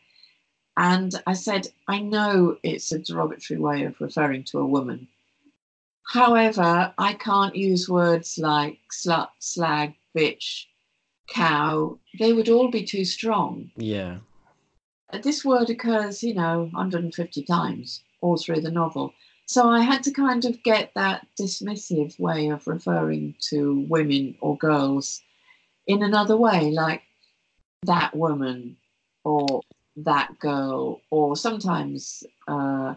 [0.77, 5.07] And I said, I know it's a derogatory way of referring to a woman.
[6.07, 10.65] However, I can't use words like slut, slag, bitch,
[11.29, 11.97] cow.
[12.19, 13.71] They would all be too strong.
[13.75, 14.17] Yeah.
[15.23, 19.13] This word occurs, you know, 150 times all through the novel.
[19.51, 24.55] So I had to kind of get that dismissive way of referring to women or
[24.55, 25.21] girls
[25.85, 27.01] in another way, like
[27.83, 28.77] that woman
[29.25, 29.59] or
[29.97, 32.95] that girl, or sometimes uh,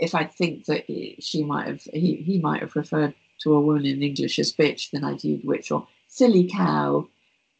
[0.00, 0.86] if I think that
[1.18, 4.92] she might have, he, he might have referred to a woman in English as bitch,
[4.92, 7.06] then I'd use witch or silly cow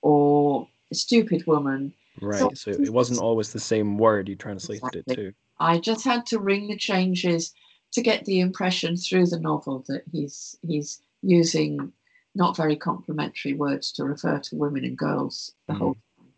[0.01, 1.93] or stupid woman.
[2.23, 2.41] Right.
[2.41, 5.13] So, so, it wasn't always the same word you translated exactly.
[5.13, 5.35] it to.
[5.61, 7.53] I just had to ring the changes
[7.95, 11.93] to get the impression through the novel that he's he's using
[12.35, 15.79] not very complimentary words to refer to women and girls the mm.
[15.79, 16.29] whole time.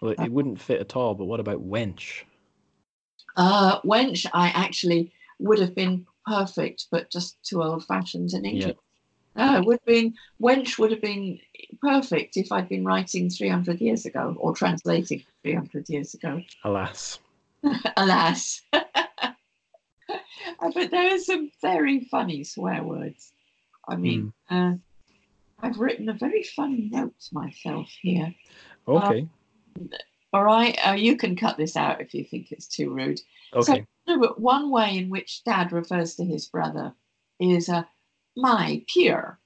[0.00, 1.14] Well, it, it wouldn't fit at all.
[1.14, 2.22] But what about wench?
[3.36, 8.76] Uh, wench, I actually would have been perfect, but just too old fashioned in English.
[9.36, 11.40] No, it would have been wench would have been
[11.80, 16.40] perfect if I'd been writing 300 years ago or translating 300 years ago.
[16.64, 17.18] Alas.
[17.96, 18.62] Alas.
[20.60, 23.32] but there are some very funny swear words.
[23.86, 24.74] I mean, mm.
[24.74, 24.76] uh,
[25.60, 28.34] I've written a very funny note myself here.
[28.86, 29.26] Okay.
[29.76, 29.90] Um,
[30.32, 30.78] all right.
[30.86, 33.20] Uh, you can cut this out if you think it's too rude.
[33.54, 33.86] Okay.
[34.06, 36.92] So, no, but one way in which dad refers to his brother
[37.40, 37.84] is uh,
[38.36, 39.38] my peer.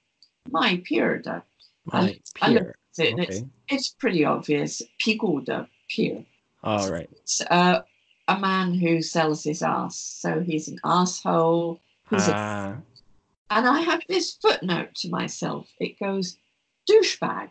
[0.51, 1.21] My peer.
[1.25, 1.43] The,
[1.87, 2.77] my peer.
[2.97, 3.23] It, okay.
[3.23, 4.83] it's, it's pretty obvious.
[5.05, 6.25] the peer.
[6.65, 7.09] All right.
[7.13, 7.83] It's uh,
[8.29, 9.97] a man who sells his ass.
[9.97, 11.81] So he's an asshole.
[12.11, 12.77] He's ah.
[12.77, 12.83] a,
[13.51, 15.69] and I have this footnote to myself.
[15.81, 16.37] It goes,
[16.89, 17.51] douchebag.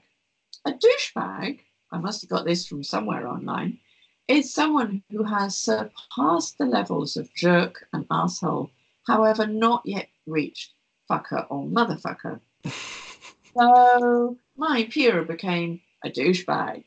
[0.65, 1.59] A douchebag,
[1.91, 3.79] I must have got this from somewhere online,
[4.27, 8.69] is someone who has surpassed the levels of jerk and asshole,
[9.07, 10.73] however, not yet reached
[11.09, 12.39] fucker or motherfucker.
[13.57, 16.83] so my peer became a douchebag.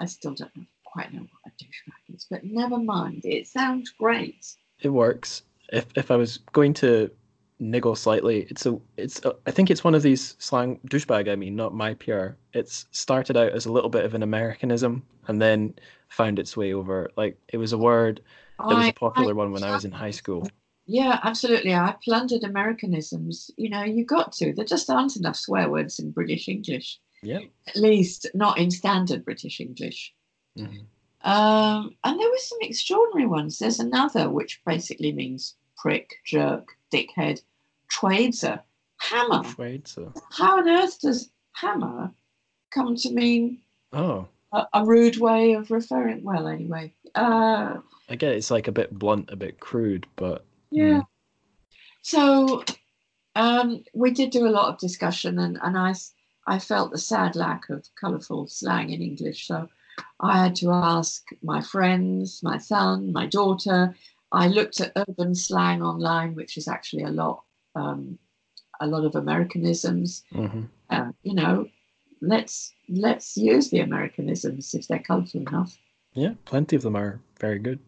[0.00, 3.22] I still don't know, quite know what a douchebag is, but never mind.
[3.24, 4.54] It sounds great.
[4.80, 5.42] It works.
[5.72, 7.10] If if I was going to
[7.58, 11.30] niggle slightly, it's a it's a, I think it's one of these slang douchebag.
[11.30, 12.36] I mean, not my peer.
[12.52, 15.74] It's started out as a little bit of an Americanism, and then
[16.08, 17.10] found its way over.
[17.16, 18.20] Like it was a word
[18.58, 20.48] that was a popular I, one when I was in high school.
[20.86, 21.74] Yeah, absolutely.
[21.74, 23.50] I plundered Americanisms.
[23.56, 24.52] You know, you got to.
[24.52, 26.98] There just aren't enough swear words in British English.
[27.22, 27.40] Yeah.
[27.68, 30.12] At least not in standard British English.
[30.58, 31.30] Mm-hmm.
[31.30, 33.58] Um, and there were some extraordinary ones.
[33.58, 37.40] There's another which basically means prick, jerk, dickhead,
[37.92, 38.60] twadeser,
[38.98, 39.42] hammer.
[39.44, 40.14] Twadeser.
[40.32, 42.10] How on earth does hammer
[42.72, 43.58] come to mean
[43.92, 46.22] oh a, a rude way of referring?
[46.24, 46.92] Well, anyway.
[47.14, 47.78] Uh,
[48.08, 51.00] I get it's like a bit blunt, a bit crude, but yeah.
[51.00, 51.06] Mm.
[52.02, 52.64] So
[53.36, 55.94] um, we did do a lot of discussion, and, and I,
[56.46, 59.46] I felt the sad lack of colourful slang in English.
[59.46, 59.68] So
[60.20, 63.94] I had to ask my friends, my son, my daughter.
[64.30, 67.42] I looked at urban slang online, which is actually a lot,
[67.74, 68.18] um,
[68.80, 70.22] a lot of Americanisms.
[70.32, 70.62] Mm-hmm.
[70.90, 71.66] Uh, you know,
[72.20, 75.76] let's let's use the Americanisms if they're colourful enough.
[76.14, 77.78] Yeah, plenty of them are very good.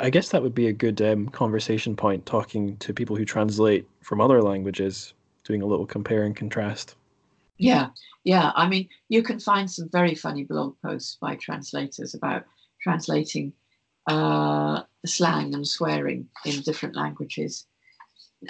[0.00, 3.88] I guess that would be a good um, conversation point talking to people who translate
[4.00, 6.94] from other languages, doing a little compare and contrast.
[7.60, 7.88] Yeah,
[8.24, 8.52] yeah.
[8.54, 12.44] I mean, you can find some very funny blog posts by translators about
[12.82, 13.52] translating
[14.06, 17.66] uh, slang and swearing in different languages,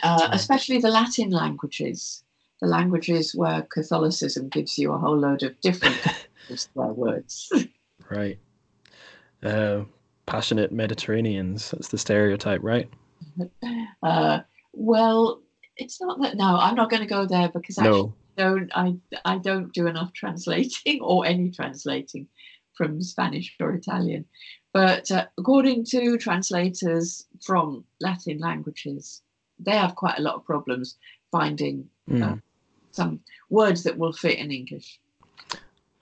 [0.02, 2.24] uh, especially the Latin languages,
[2.60, 6.00] the languages where Catholicism gives you a whole load of different
[6.54, 7.52] swear words.
[8.10, 8.38] Right.
[9.42, 9.84] Uh,
[10.26, 11.70] passionate Mediterraneans.
[11.70, 12.88] That's the stereotype, right?
[14.02, 14.40] Uh,
[14.72, 15.42] well,
[15.76, 16.34] it's not that.
[16.34, 18.14] No, I'm not going to go there because I no.
[18.40, 18.70] Don't.
[18.74, 22.26] I I don't do enough translating or any translating
[22.76, 24.24] from Spanish or Italian.
[24.72, 29.22] But uh, according to translators from Latin languages,
[29.58, 30.96] they have quite a lot of problems
[31.30, 32.22] finding mm.
[32.22, 32.36] uh,
[32.92, 33.20] some
[33.50, 34.98] words that will fit in English.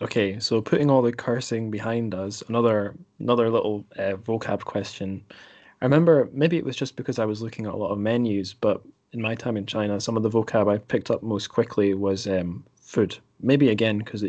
[0.01, 5.25] Okay, so putting all the cursing behind us, another another little uh, vocab question.
[5.81, 8.55] I remember maybe it was just because I was looking at a lot of menus,
[8.55, 8.83] but
[9.13, 12.27] in my time in China, some of the vocab I picked up most quickly was
[12.27, 13.19] um, food.
[13.41, 14.25] Maybe again because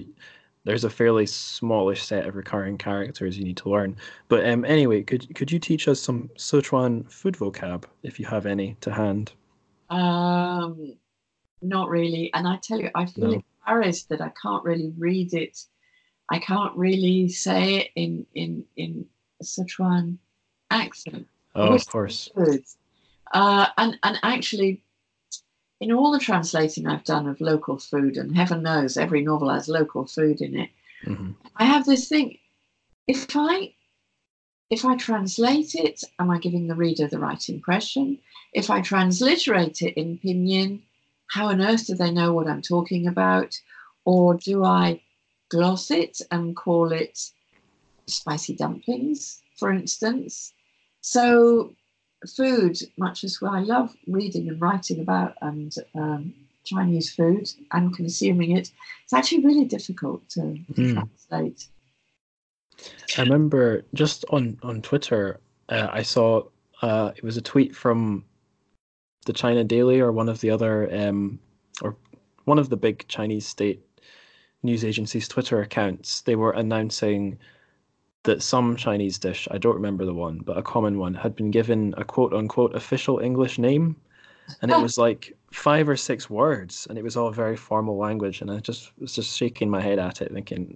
[0.63, 3.97] there's a fairly smallish set of recurring characters you need to learn.
[4.27, 8.45] But um, anyway, could could you teach us some Sichuan food vocab if you have
[8.45, 9.33] any to hand?
[9.89, 10.95] Um,
[11.61, 12.31] not really.
[12.33, 13.43] And I tell you, I feel no.
[13.65, 15.57] embarrassed that I can't really read it.
[16.29, 19.05] I can't really say it in in in
[19.43, 20.17] Sichuan
[20.69, 21.27] accent.
[21.55, 22.29] Oh, of course.
[23.31, 24.81] Uh, and and actually,
[25.79, 29.67] in all the translating I've done of local food, and heaven knows every novel has
[29.67, 30.69] local food in it.
[31.05, 31.31] Mm-hmm.
[31.55, 32.37] I have this thing:
[33.07, 33.73] if I
[34.69, 38.19] if I translate it, am I giving the reader the right impression?
[38.53, 40.81] If I transliterate it in pinyin,
[41.27, 43.59] how on earth do they know what I'm talking about?
[44.05, 45.01] Or do I
[45.49, 47.19] gloss it and call it
[48.07, 50.53] spicy dumplings, for instance?
[51.01, 51.73] So,
[52.27, 53.53] food, much as well.
[53.53, 56.33] I love reading and writing about and um,
[56.69, 58.71] Chinese food and consuming it,
[59.03, 60.39] it's actually really difficult to,
[60.73, 60.93] mm.
[60.93, 61.67] translate.
[63.17, 66.43] I remember just on on Twitter, uh, I saw
[66.81, 68.23] uh, it was a tweet from
[69.25, 71.39] the China Daily or one of the other um,
[71.81, 71.97] or
[72.45, 73.81] one of the big Chinese state
[74.63, 76.21] news agencies' Twitter accounts.
[76.21, 77.37] They were announcing
[78.23, 81.51] that some Chinese dish, I don't remember the one, but a common one, had been
[81.51, 83.95] given a quote unquote official English name.
[84.61, 88.41] And it was like five or six words, and it was all very formal language.
[88.41, 90.75] And I just was just shaking my head at it, thinking,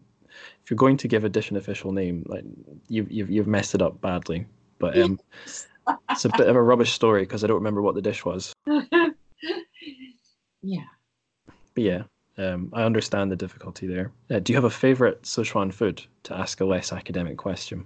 [0.63, 2.43] if you're going to give a dish an official name, like
[2.87, 4.45] you, you've you've messed it up badly.
[4.77, 5.19] But um,
[6.11, 8.53] it's a bit of a rubbish story because I don't remember what the dish was.
[10.61, 10.83] yeah.
[11.73, 12.03] But yeah,
[12.37, 14.11] um, I understand the difficulty there.
[14.31, 17.85] Uh, do you have a favorite Sichuan food to ask a less academic question?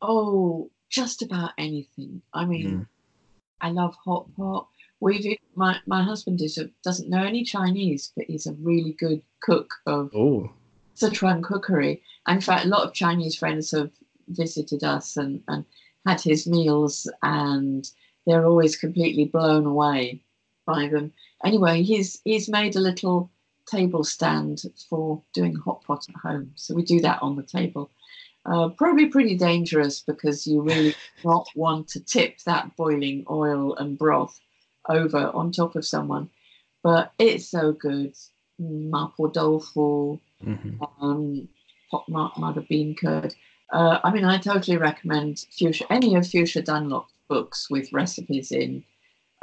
[0.00, 2.22] Oh, just about anything.
[2.32, 2.86] I mean, mm.
[3.60, 4.68] I love hot pot.
[5.00, 9.22] We my my husband is a, doesn't know any Chinese, but he's a really good
[9.42, 10.50] cook of oh.
[10.94, 12.02] Sichuan cookery.
[12.26, 13.90] In fact, a lot of Chinese friends have
[14.28, 15.64] visited us and, and
[16.06, 17.90] had his meals, and
[18.26, 20.22] they're always completely blown away
[20.64, 21.12] by them
[21.44, 23.30] anyway, he's he's made a little
[23.66, 26.52] table stand for doing hot pot at home.
[26.54, 27.90] So we do that on the table.
[28.44, 33.98] Uh, probably pretty dangerous because you really not want to tip that boiling oil and
[33.98, 34.40] broth
[34.88, 36.30] over on top of someone.
[36.82, 38.14] But it's so good.
[38.60, 41.04] Mapo tofu, mm-hmm.
[41.04, 41.48] um,
[41.90, 43.34] hot mother bean curd.
[43.72, 48.84] Uh, I mean, I totally recommend Fuchsia, any of Fuchsia Dunlop's books with recipes in,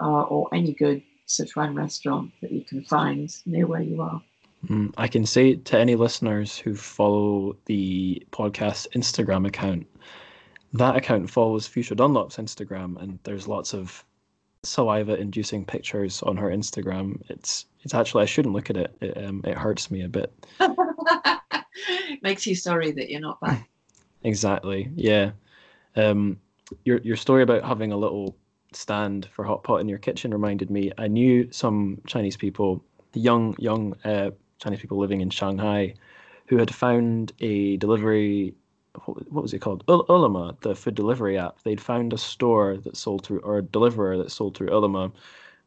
[0.02, 4.22] uh, or any good Sichuan restaurant that you can find near where you are.
[4.68, 9.86] Mm, I can say to any listeners who follow the podcast Instagram account,
[10.74, 14.04] that account follows Fuchsia Dunlop's Instagram, and there's lots of
[14.64, 17.22] saliva-inducing pictures on her Instagram.
[17.30, 18.96] It's it's actually I shouldn't look at it.
[19.02, 20.34] It, um, it hurts me a bit.
[22.22, 23.70] Makes you sorry that you're not back.
[24.24, 24.90] exactly.
[24.96, 25.32] Yeah.
[25.96, 26.40] Um,
[26.86, 28.38] your your story about having a little
[28.76, 30.92] stand for hot pot in your kitchen reminded me.
[30.98, 35.96] I knew some Chinese people, young young uh, Chinese people living in Shanghai,
[36.48, 38.54] who had found a delivery.
[39.06, 39.84] What, was it called?
[39.88, 41.62] Ele.me, the food delivery app.
[41.64, 45.12] They'd found a store that sold through, or a deliverer that sold through Ele.me,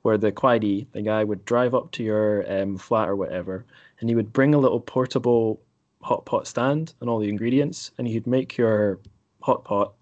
[0.03, 3.67] where the kuaidi, the guy would drive up to your um, flat or whatever,
[3.99, 5.61] and he would bring a little portable
[6.03, 9.01] hot pot stand and all the ingredients, and he'd make your
[9.43, 9.95] hot pot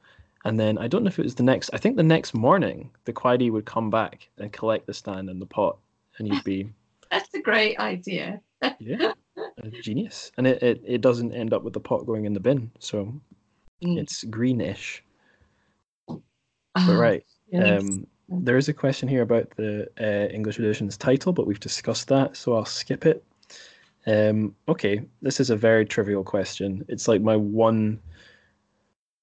[0.45, 2.91] and then I don't know if it was the next, I think the next morning,
[3.05, 5.79] the kuaidi would come back and collect the stand and the pot,
[6.19, 6.71] and you'd be.
[7.11, 8.41] That's a great idea.
[8.79, 9.13] yeah,
[9.83, 10.33] genius.
[10.37, 12.71] And it, it, it doesn't end up with the pot going in the bin.
[12.79, 13.15] So
[13.83, 13.99] mm.
[13.99, 15.03] it's greenish.
[16.07, 16.21] But
[16.77, 17.25] ah, right.
[17.51, 17.83] Yes.
[17.83, 22.09] Um, there is a question here about the uh, English edition's title, but we've discussed
[22.09, 23.25] that, so I'll skip it.
[24.07, 26.85] Um, okay, this is a very trivial question.
[26.89, 28.01] It's like my one,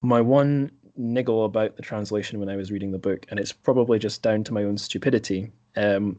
[0.02, 3.98] my one niggle about the translation when I was reading the book, and it's probably
[3.98, 5.50] just down to my own stupidity.
[5.76, 6.18] Um,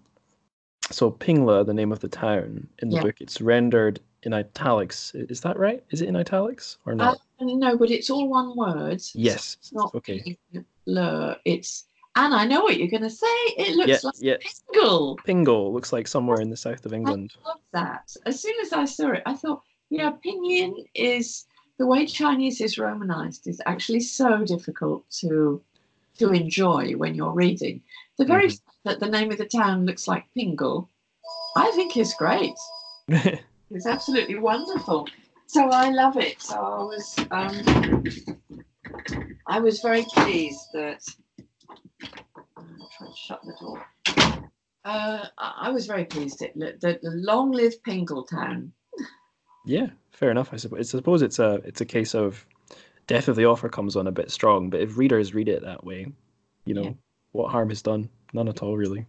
[0.92, 3.02] so Pingla, the name of the town in the yeah.
[3.02, 5.12] book, it's rendered in italics.
[5.16, 5.84] Is that right?
[5.92, 7.18] Is it in italics or not?
[7.40, 9.02] Uh, no, but it's all one word.
[9.14, 9.58] Yes.
[9.60, 10.38] It's not okay.
[10.54, 11.38] Pingla.
[11.46, 13.26] It's and I know what you're going to say.
[13.58, 14.36] It looks yeah, like yeah.
[14.72, 15.18] Pingle.
[15.26, 17.34] Pingle looks like somewhere in the south of England.
[17.44, 18.16] I love that.
[18.26, 21.46] As soon as I saw it, I thought, yeah, know, pinyin is
[21.78, 25.62] the way Chinese is romanized is actually so difficult to
[26.20, 27.82] to enjoy when you're reading.
[28.18, 28.50] The very mm-hmm.
[28.50, 30.88] fact that the name of the town looks like Pingle,
[31.56, 32.54] I think is great.
[33.08, 35.08] it's absolutely wonderful.
[35.48, 36.42] So I love it.
[36.42, 38.04] So I was um,
[39.48, 41.04] I was very pleased that
[42.58, 43.86] I'm to shut the door.
[44.86, 48.74] Uh, I was very pleased that the, the long live Pingle town.
[49.66, 50.54] Yeah, fair enough.
[50.54, 50.80] I suppose.
[50.80, 52.46] I suppose it's a it's a case of
[53.08, 55.84] death of the author comes on a bit strong, but if readers read it that
[55.84, 56.08] way,
[56.66, 56.94] you know, yeah.
[57.32, 58.10] what harm is done?
[58.34, 59.06] None at all, really.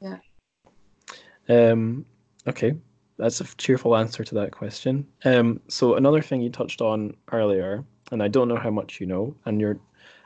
[0.00, 0.18] Yeah.
[1.48, 2.06] Um.
[2.46, 2.74] Okay.
[3.16, 5.06] that's a cheerful answer to that question.
[5.24, 9.06] Um, so another thing you touched on earlier, and I don't know how much you
[9.06, 9.78] know, and you're,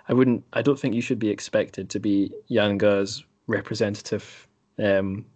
[0.09, 4.49] I wouldn't, I don't think you should be expected to be Yan Ge's representative
[4.79, 5.27] um,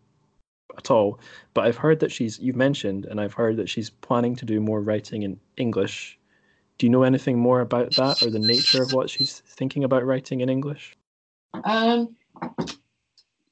[0.77, 1.19] at all.
[1.55, 4.61] But I've heard that she's, you've mentioned, and I've heard that she's planning to do
[4.61, 6.19] more writing in English.
[6.79, 10.05] Do you know anything more about that or the nature of what she's thinking about
[10.05, 10.97] writing in English?
[11.65, 12.17] Um,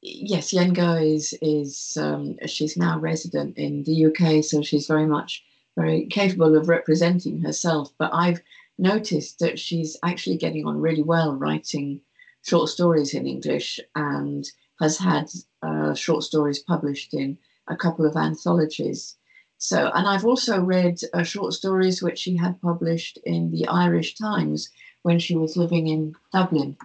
[0.03, 5.07] yes, Yan Ge is is um, she's now resident in the UK, so she's very
[5.07, 5.45] much
[5.77, 7.93] very capable of representing herself.
[7.99, 8.41] But I've
[8.79, 12.01] noticed that she's actually getting on really well writing
[12.43, 14.51] short stories in English and
[14.81, 15.31] has had
[15.63, 19.17] uh, short stories published in a couple of anthologies.
[19.59, 24.15] So, and I've also read uh, short stories which she had published in the Irish
[24.15, 24.71] Times
[25.03, 26.77] when she was living in Dublin.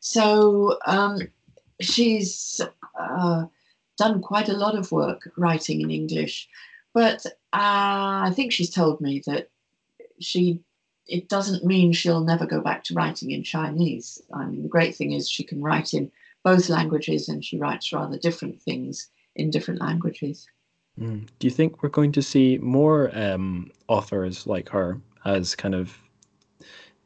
[0.00, 1.18] So um,
[1.80, 2.60] she's
[2.98, 3.46] uh,
[3.98, 6.48] done quite a lot of work writing in English,
[6.94, 9.50] but uh, I think she's told me that
[10.20, 10.60] she
[11.08, 14.20] it doesn't mean she'll never go back to writing in Chinese.
[14.32, 16.10] I mean, the great thing is she can write in
[16.46, 20.46] both languages and she writes rather different things in different languages.
[20.96, 21.26] Mm.
[21.40, 25.98] Do you think we're going to see more um, authors like her as kind of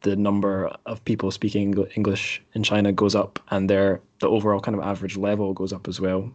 [0.02, 4.76] the number of people speaking English in China goes up and their the overall kind
[4.76, 6.30] of average level goes up as well?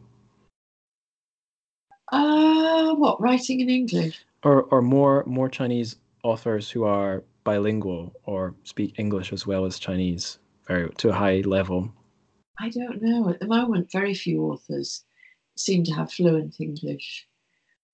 [2.12, 4.18] Uh, what writing in English?
[4.44, 9.78] Or or more more Chinese authors who are bilingual or speak English as well as
[9.78, 11.92] Chinese, very to a high level.
[12.60, 13.30] I don't know.
[13.30, 15.04] At the moment, very few authors
[15.56, 17.28] seem to have fluent English.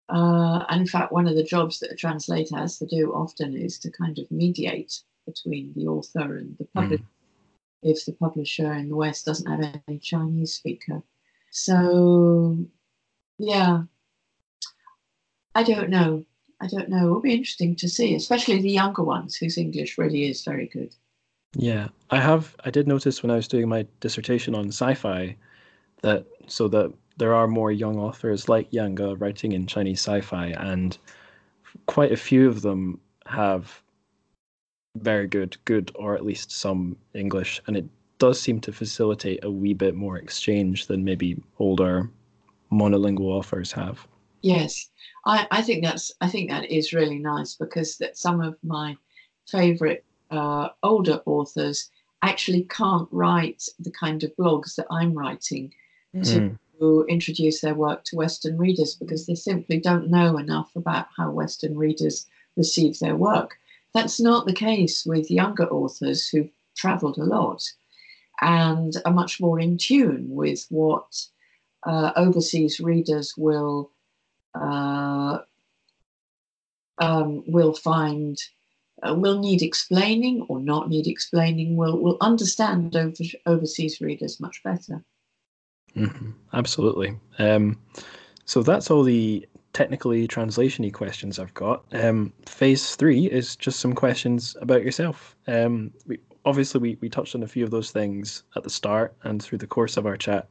[0.10, 3.56] Uh, and in fact, one of the jobs that a translator has to do often
[3.56, 7.04] is to kind of mediate between the author and the publisher.
[7.04, 7.08] Mm.
[7.84, 11.02] If the publisher in the West doesn't have any Chinese speaker,
[11.50, 12.58] so
[13.40, 13.84] yeah,
[15.56, 16.24] I don't know.
[16.60, 17.06] I don't know.
[17.06, 20.94] It'll be interesting to see, especially the younger ones whose English really is very good.
[21.54, 22.56] Yeah, I have.
[22.64, 25.36] I did notice when I was doing my dissertation on sci-fi
[26.02, 30.98] that so that there are more young authors like Yan writing in Chinese sci-fi, and
[31.86, 33.82] quite a few of them have
[34.98, 37.86] very good, good or at least some English, and it
[38.18, 42.10] does seem to facilitate a wee bit more exchange than maybe older
[42.72, 44.08] monolingual authors have.
[44.42, 44.90] Yes,
[45.26, 48.96] I, I think that's I think that is really nice because that some of my
[49.48, 51.90] favourite uh, older authors
[52.22, 55.74] actually can't write the kind of blogs that I'm writing
[56.16, 56.58] mm.
[56.80, 61.32] to introduce their work to Western readers because they simply don't know enough about how
[61.32, 62.26] Western readers
[62.56, 63.58] receive their work.
[63.94, 67.64] That's not the case with younger authors who've travelled a lot
[68.42, 71.26] and are much more in tune with what
[71.84, 73.92] uh, overseas readers will
[74.56, 75.40] uh,
[76.98, 78.38] um, will find
[79.08, 83.14] uh, will need explaining or not need explaining will will understand over,
[83.46, 85.04] overseas readers much better.
[85.96, 86.32] Mm-hmm.
[86.54, 87.18] Absolutely.
[87.40, 87.78] Um,
[88.46, 91.84] so that's all the technically translationy questions I've got.
[91.94, 95.36] Um, phase three is just some questions about yourself.
[95.48, 99.16] Um, we, obviously, we, we touched on a few of those things at the start
[99.24, 100.50] and through the course of our chat.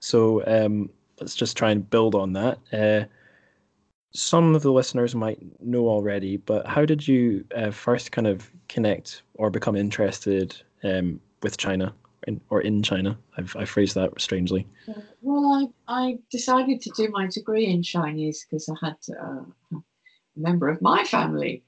[0.00, 0.90] So um,
[1.20, 2.58] let's just try and build on that.
[2.72, 3.06] Uh,
[4.12, 8.50] some of the listeners might know already, but how did you uh, first kind of
[8.68, 11.94] connect or become interested um, with China
[12.26, 13.16] in, or in China?
[13.36, 14.66] I've, I phrased that strangely.
[15.22, 19.42] Well, I, I decided to do my degree in Chinese because I had uh,
[19.72, 19.82] a
[20.36, 21.62] member of my family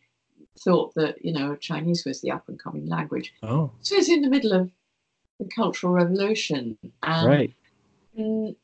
[0.61, 3.33] thought that, you know, Chinese was the up and coming language.
[3.43, 3.71] Oh.
[3.81, 4.71] So it's in the middle of
[5.39, 6.77] the Cultural Revolution.
[7.03, 7.55] And right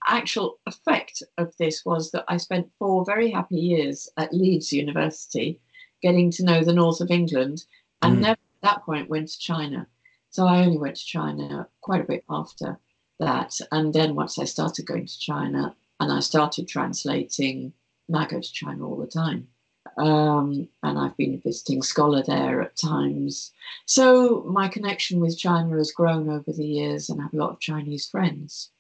[0.07, 5.61] actual effect of this was that I spent four very happy years at Leeds University
[6.03, 7.65] getting to know the north of England
[8.03, 8.21] and mm.
[8.21, 9.87] never at that point went to China.
[10.31, 12.79] So I only went to China quite a bit after
[13.19, 13.55] that.
[13.73, 17.73] And then once I started going to China and I started translating,
[18.09, 19.49] and I go to China all the time.
[19.97, 23.53] Um, and I've been a visiting scholar there at times.
[23.87, 27.51] So my connection with China has grown over the years and I have a lot
[27.51, 28.71] of Chinese friends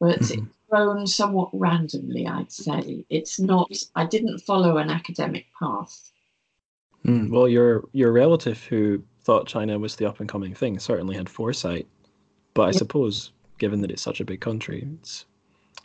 [0.00, 0.44] but mm-hmm.
[0.44, 3.04] it's grown somewhat randomly, I'd say.
[3.08, 6.10] It's not, I didn't follow an academic path.
[7.04, 11.16] Mm, well, your your relative who thought China was the up and coming thing certainly
[11.16, 11.86] had foresight,
[12.54, 12.78] but I yeah.
[12.78, 15.24] suppose given that it's such a big country, it's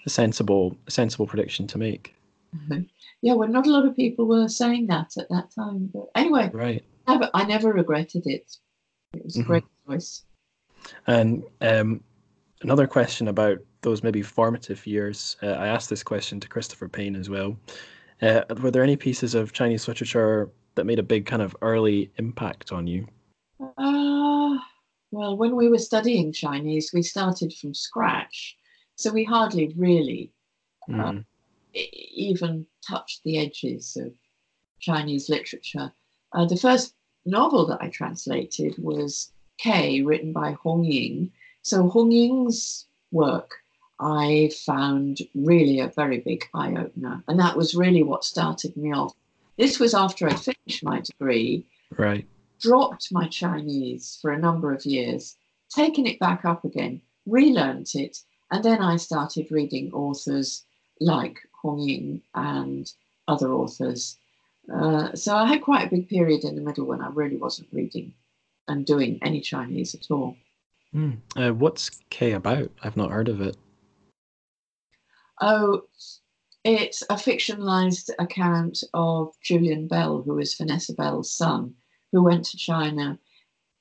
[0.05, 2.15] a sensible a sensible prediction to make.
[2.55, 2.81] Mm-hmm.
[3.21, 6.49] Yeah, well, not a lot of people were saying that at that time, but anyway,
[6.53, 6.83] right.
[7.07, 8.57] Never, I never regretted it.
[9.13, 9.47] It was a mm-hmm.
[9.47, 10.23] great choice.
[11.07, 12.03] And um,
[12.61, 15.37] another question about those maybe formative years.
[15.41, 17.57] Uh, I asked this question to Christopher Payne as well.
[18.21, 22.11] Uh, were there any pieces of Chinese literature that made a big kind of early
[22.17, 23.07] impact on you?
[23.59, 24.57] Uh,
[25.11, 28.55] well, when we were studying Chinese, we started from scratch.
[28.95, 30.31] So we hardly really
[30.87, 31.19] mm.
[31.19, 31.21] uh,
[31.73, 34.13] even touched the edges of
[34.79, 35.91] Chinese literature.
[36.33, 36.93] Uh, the first
[37.25, 41.31] novel that I translated was K, written by Hong Ying.
[41.63, 43.51] So Hong Ying's work
[44.01, 47.23] I found really a very big eye opener.
[47.27, 49.13] And that was really what started me off.
[49.57, 51.67] This was after I'd finished my degree.
[51.97, 52.27] Right.
[52.59, 55.35] Dropped my Chinese for a number of years,
[55.69, 58.17] taken it back up again, relearned it,
[58.51, 60.65] and then I started reading authors
[60.99, 62.91] like Hong Ying and
[63.27, 64.17] other authors.
[64.71, 67.69] Uh, so I had quite a big period in the middle when I really wasn't
[67.71, 68.13] reading
[68.67, 70.37] and doing any Chinese at all.
[70.93, 71.17] Mm.
[71.35, 72.71] Uh, what's K about?
[72.83, 73.57] I've not heard of it.
[75.41, 75.81] Oh,
[76.63, 81.73] it's a fictionalized account of Julian Bell, who is Vanessa Bell's son,
[82.11, 83.17] who went to China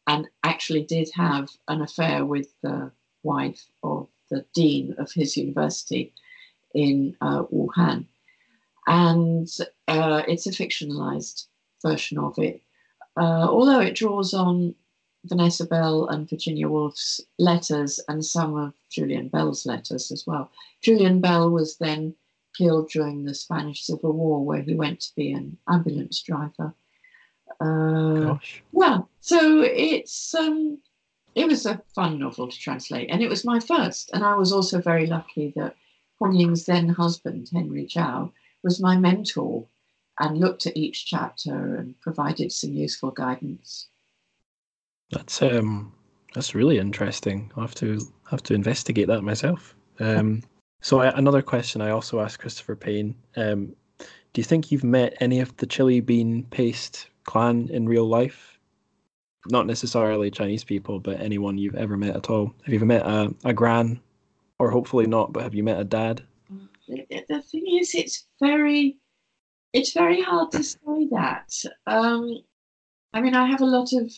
[0.07, 2.91] and actually did have an affair with the
[3.23, 6.15] wife of the dean of his university
[6.74, 8.07] in uh, Wuhan.
[8.87, 9.49] And
[9.87, 11.47] uh, it's a fictionalized
[11.82, 12.62] version of it.
[13.20, 14.74] Uh, although it draws on
[15.24, 20.51] Vanessa Bell and Virginia Woolf's letters and some of Julian Bell's letters as well.
[20.80, 22.14] Julian Bell was then
[22.56, 26.74] killed during the Spanish Civil War, where he went to be an ambulance driver.
[27.60, 28.62] Uh, Gosh.
[28.72, 30.78] Well, so it's um,
[31.34, 34.10] it was a fun novel to translate, and it was my first.
[34.12, 35.76] And I was also very lucky that
[36.18, 38.32] Hong Ying's then husband, Henry Zhao,
[38.62, 39.66] was my mentor
[40.18, 43.88] and looked at each chapter and provided some useful guidance.
[45.11, 45.93] That's um
[46.35, 47.51] that's really interesting.
[47.57, 48.01] I'll have to
[48.31, 49.74] have to investigate that myself.
[49.99, 50.43] Um,
[50.81, 53.15] so I, another question I also asked Christopher Payne.
[53.37, 53.74] Um,
[54.32, 58.59] do you think you've met any of the chili bean paste clan in real life?
[59.49, 62.55] Not necessarily Chinese people, but anyone you've ever met at all.
[62.62, 64.01] Have you ever met a, a gran,
[64.59, 66.23] or hopefully not, but have you met a dad?
[66.89, 68.99] The thing is, it's very,
[69.73, 71.51] it's very hard to say that.
[71.87, 72.39] Um,
[73.12, 74.12] I mean, I have a lot of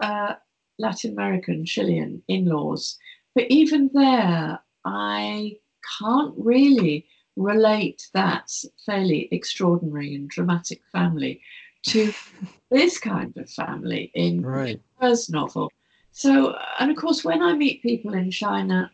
[0.00, 0.34] uh,
[0.78, 2.98] Latin American, Chilean in laws.
[3.34, 5.56] But even there, I
[5.98, 7.06] can't really
[7.36, 8.50] relate that
[8.86, 11.40] fairly extraordinary and dramatic family
[11.84, 12.12] to
[12.70, 14.80] this kind of family in right.
[15.00, 15.70] first novel.
[16.12, 18.90] So, and of course, when I meet people in China,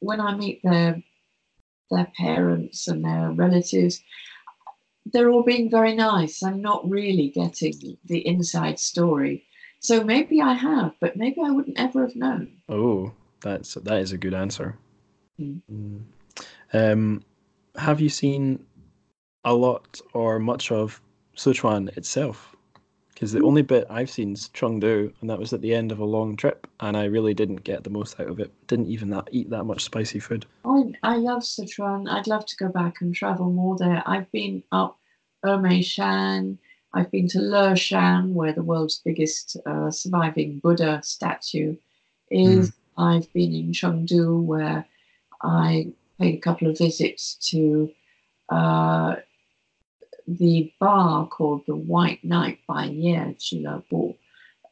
[0.00, 1.02] when I meet their
[1.90, 4.02] their parents and their relatives,
[5.12, 6.42] they're all being very nice.
[6.42, 9.44] I'm not really getting the inside story
[9.82, 12.52] so maybe I have, but maybe I wouldn't ever have known.
[12.68, 14.78] Oh, that's that is a good answer.
[15.40, 15.60] Mm.
[15.70, 16.02] Mm.
[16.72, 17.22] Um,
[17.76, 18.64] have you seen
[19.44, 21.00] a lot or much of
[21.36, 22.54] Sichuan itself?
[23.12, 23.46] Because the mm.
[23.46, 26.36] only bit I've seen is Chengdu, and that was at the end of a long
[26.36, 28.52] trip, and I really didn't get the most out of it.
[28.68, 30.46] Didn't even that, eat that much spicy food.
[30.64, 32.08] I, I love Sichuan.
[32.08, 34.02] I'd love to go back and travel more there.
[34.06, 34.98] I've been up
[35.44, 36.58] Emeishan,
[36.94, 41.76] I've been to Leshan, where the world's biggest uh, surviving Buddha statue
[42.30, 42.70] is.
[42.70, 42.74] Mm.
[42.98, 44.84] I've been in Chengdu, where
[45.42, 47.90] I paid a couple of visits to
[48.50, 49.16] uh,
[50.28, 54.14] the bar called the White Night Bai Ye Julebu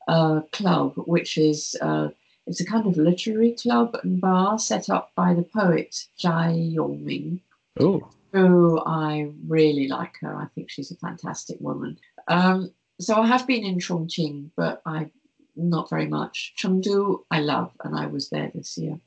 [0.06, 2.08] uh, Club, which is uh,
[2.46, 7.40] it's a kind of literary club and bar set up by the poet Zhai Yongming.
[7.78, 10.34] Oh who I really like her.
[10.34, 11.98] I think she's a fantastic woman.
[12.30, 15.10] Um, so I have been in Chongqing, but I
[15.56, 16.54] not very much.
[16.56, 18.98] Chengdu, I love, and I was there this year.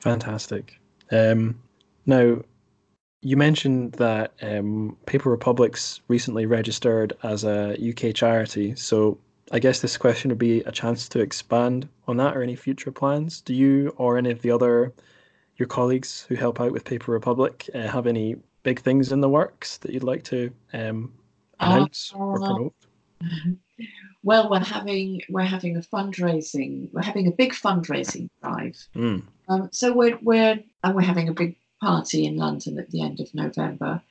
[0.00, 0.80] Fantastic.
[1.12, 1.60] Um,
[2.06, 2.38] now,
[3.20, 8.74] you mentioned that um, Paper Republic's recently registered as a UK charity.
[8.74, 9.18] So
[9.52, 12.90] I guess this question would be a chance to expand on that or any future
[12.90, 13.42] plans.
[13.42, 14.94] Do you or any of the other
[15.56, 19.28] your colleagues who help out with Paper Republic uh, have any big things in the
[19.28, 21.12] works that you'd like to um,
[21.60, 22.74] uh, or promote?
[24.22, 26.92] Well, we're having we're having a fundraising.
[26.92, 28.76] We're having a big fundraising drive.
[28.94, 29.22] Mm.
[29.48, 33.20] Um, so we're we're and we're having a big party in London at the end
[33.20, 34.02] of November.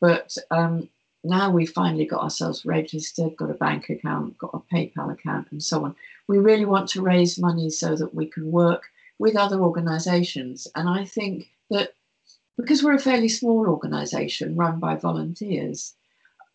[0.00, 0.88] But um,
[1.24, 5.62] now we've finally got ourselves registered, got a bank account, got a PayPal account, and
[5.62, 5.94] so on.
[6.28, 8.84] We really want to raise money so that we can work
[9.18, 10.68] with other organisations.
[10.74, 11.92] And I think that
[12.56, 15.94] because we're a fairly small organisation run by volunteers,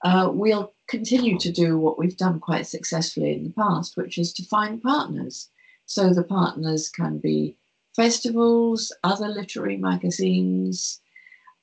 [0.03, 4.33] uh, we'll continue to do what we've done quite successfully in the past, which is
[4.33, 5.49] to find partners.
[5.85, 7.55] So the partners can be
[7.95, 10.99] festivals, other literary magazines.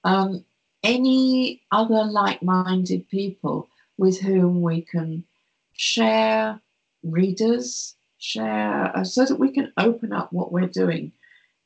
[0.05, 0.45] Um,
[0.83, 3.69] any other like minded people
[3.99, 5.25] with whom we can
[5.73, 6.59] share
[7.03, 11.13] readers, share, uh, so that we can open up what we're doing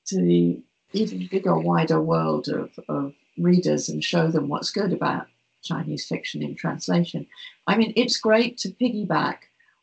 [0.07, 0.61] to the
[0.93, 5.27] even bigger, wider world of, of readers and show them what's good about
[5.65, 7.27] Chinese fiction in translation.
[7.67, 9.39] I mean, it's great to piggyback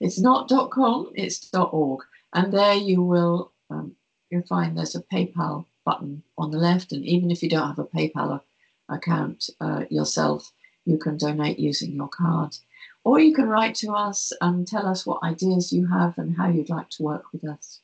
[0.04, 2.00] It's not .com, it's .org,
[2.34, 3.96] and there you will um,
[4.32, 7.78] you'll find there's a PayPal button on the left, and even if you don't have
[7.78, 8.42] a PayPal
[8.90, 10.52] account uh, yourself,
[10.86, 12.56] you can donate using your card,
[13.04, 16.48] or you can write to us and tell us what ideas you have and how
[16.48, 17.82] you'd like to work with us.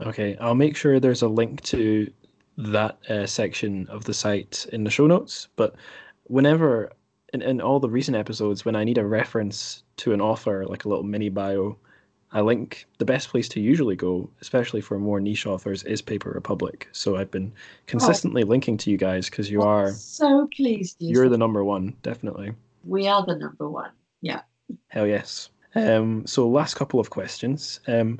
[0.00, 2.10] Okay, I'll make sure there's a link to
[2.58, 5.48] that uh, section of the site in the show notes.
[5.56, 5.76] But
[6.24, 6.90] whenever
[7.32, 10.84] in, in all the recent episodes, when I need a reference to an author, like
[10.84, 11.76] a little mini bio,
[12.32, 16.30] I link the best place to usually go, especially for more niche authors, is Paper
[16.30, 16.88] Republic.
[16.92, 17.52] So I've been
[17.86, 18.46] consistently oh.
[18.46, 20.96] linking to you guys because you are so pleased.
[20.98, 22.52] You're the number one, definitely.
[22.84, 23.90] We are the number one.
[24.22, 24.40] Yeah.
[24.88, 25.50] Hell yes.
[25.74, 27.80] Um, so last couple of questions.
[27.86, 28.18] Um,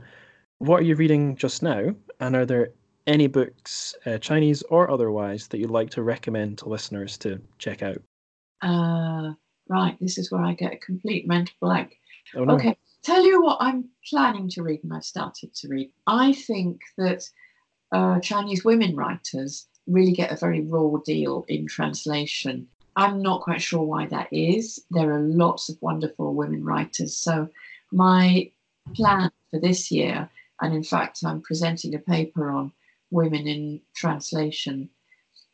[0.59, 2.73] what are you reading just now, and are there
[3.07, 7.83] any books, uh, Chinese or otherwise, that you'd like to recommend to listeners to check
[7.83, 8.01] out?
[8.63, 9.33] Uh,
[9.69, 11.99] right, this is where I get a complete mental blank.
[12.37, 12.55] Oh, no.
[12.55, 15.91] Okay, tell you what I'm planning to read and I've started to read.
[16.07, 17.29] I think that
[17.91, 22.69] uh, Chinese women writers really get a very raw deal in translation.
[22.97, 24.85] I'm not quite sure why that is.
[24.91, 27.17] There are lots of wonderful women writers.
[27.17, 27.49] So,
[27.91, 28.51] my
[28.95, 30.29] plan for this year,
[30.61, 32.73] and in fact, I'm presenting a paper on
[33.11, 34.89] women in translation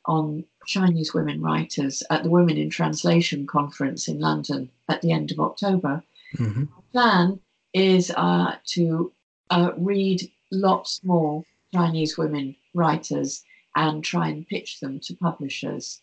[0.07, 5.31] on Chinese women writers at the Women in Translation conference in London at the end
[5.31, 6.03] of October.
[6.37, 6.65] Mm-hmm.
[6.93, 7.41] plan
[7.73, 9.13] is uh, to
[9.51, 13.43] uh, read lots more Chinese women writers
[13.77, 16.01] and try and pitch them to publishers.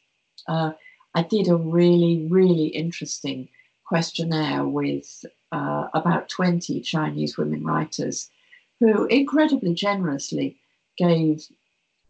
[0.48, 0.72] Uh,
[1.16, 3.48] I did a really, really interesting
[3.86, 8.30] questionnaire with uh, about 20 Chinese women writers
[8.80, 10.58] who incredibly generously
[10.98, 11.48] gave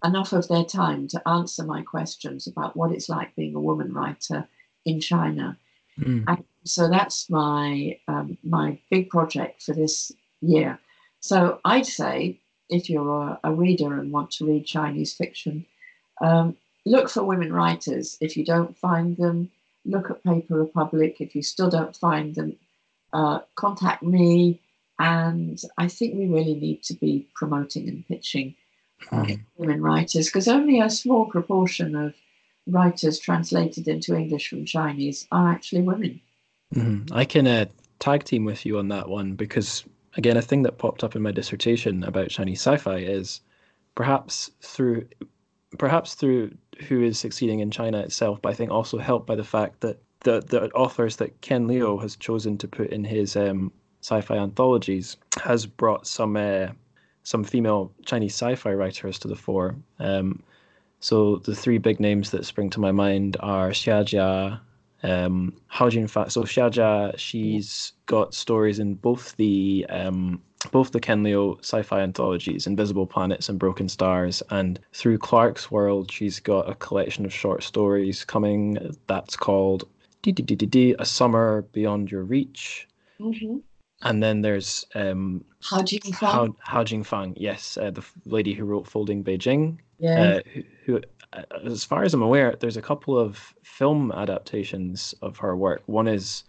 [0.04, 3.94] enough of their time to answer my questions about what it's like being a woman
[3.94, 4.48] writer
[4.86, 5.58] in China.
[6.00, 6.24] Mm.
[6.28, 10.12] And so that's my um, my big project for this
[10.42, 10.80] year.
[11.20, 15.66] So I'd say if you're a, a reader and want to read Chinese fiction,
[16.22, 18.18] um, look for women writers.
[18.22, 19.52] If you don't find them,
[19.86, 21.18] look at Paper Republic.
[21.20, 22.56] If you still don't find them,
[23.14, 24.62] uh, contact me.
[25.00, 28.56] And I think we really need to be promoting and pitching
[29.12, 29.40] mm.
[29.58, 32.14] women writers because only a small proportion of
[32.68, 36.22] writers translated into English from Chinese are actually women.
[36.74, 37.12] Mm.
[37.12, 37.66] I can uh,
[38.00, 39.84] tag team with you on that one because,
[40.16, 43.42] again, a thing that popped up in my dissertation about Chinese sci-fi is
[43.96, 45.08] perhaps through
[45.78, 46.52] perhaps through
[46.88, 50.00] who is succeeding in China itself, but I think also helped by the fact that
[50.22, 53.72] the the authors that Ken Liu has chosen to put in his um,
[54.02, 56.68] sci-fi anthologies has brought some uh,
[57.24, 59.76] some female Chinese sci-fi writers to the fore.
[60.00, 60.44] Um,
[61.00, 64.60] so the three big names that spring to my mind are Xia Jia,
[65.04, 66.32] um, Hao Jingfang.
[66.32, 72.02] So Xia Jia, she's got stories in both the um, both the Ken Liu sci-fi
[72.02, 77.64] anthologies, Invisible Planets and Broken Stars, and through Clarkesworld, she's got a collection of short
[77.64, 79.88] stories coming that's called
[80.28, 82.88] A Summer Beyond Your Reach.
[83.20, 83.58] Mm-hmm.
[84.02, 86.14] And then there's um, Hao Jingfang.
[86.14, 89.78] Hao, Hao Jingfang, yes, uh, the lady who wrote Folding Beijing.
[90.00, 90.20] Yeah.
[90.20, 91.02] Uh, who, who,
[91.34, 95.82] uh, as far as I'm aware, there's a couple of film adaptations of her work.
[95.86, 96.44] One is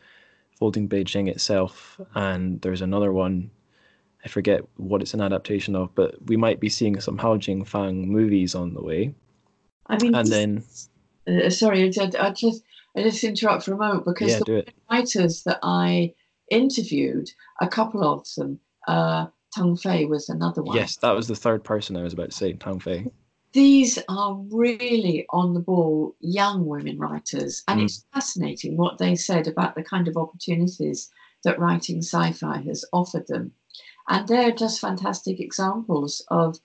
[0.58, 3.50] Folding Beijing itself, and there's another one.
[4.26, 8.06] I forget what it's an adaptation of, but we might be seeing some Hao Jingfang
[8.06, 9.14] movies on the way.
[9.86, 10.64] I mean, and then.
[11.28, 12.64] Uh, sorry, I, I just
[12.96, 16.12] I just interrupt for a moment because yeah, the writers that I
[16.50, 17.30] interviewed,
[17.60, 18.58] a couple of them,
[18.88, 20.76] uh, Tang Fei was another one.
[20.76, 23.06] Yes, that was the third person I was about to say, Tang Fei.
[23.52, 27.84] These are really on the ball young women writers, and Mm.
[27.84, 31.12] it's fascinating what they said about the kind of opportunities
[31.44, 33.52] that writing sci fi has offered them.
[34.08, 36.58] And they're just fantastic examples of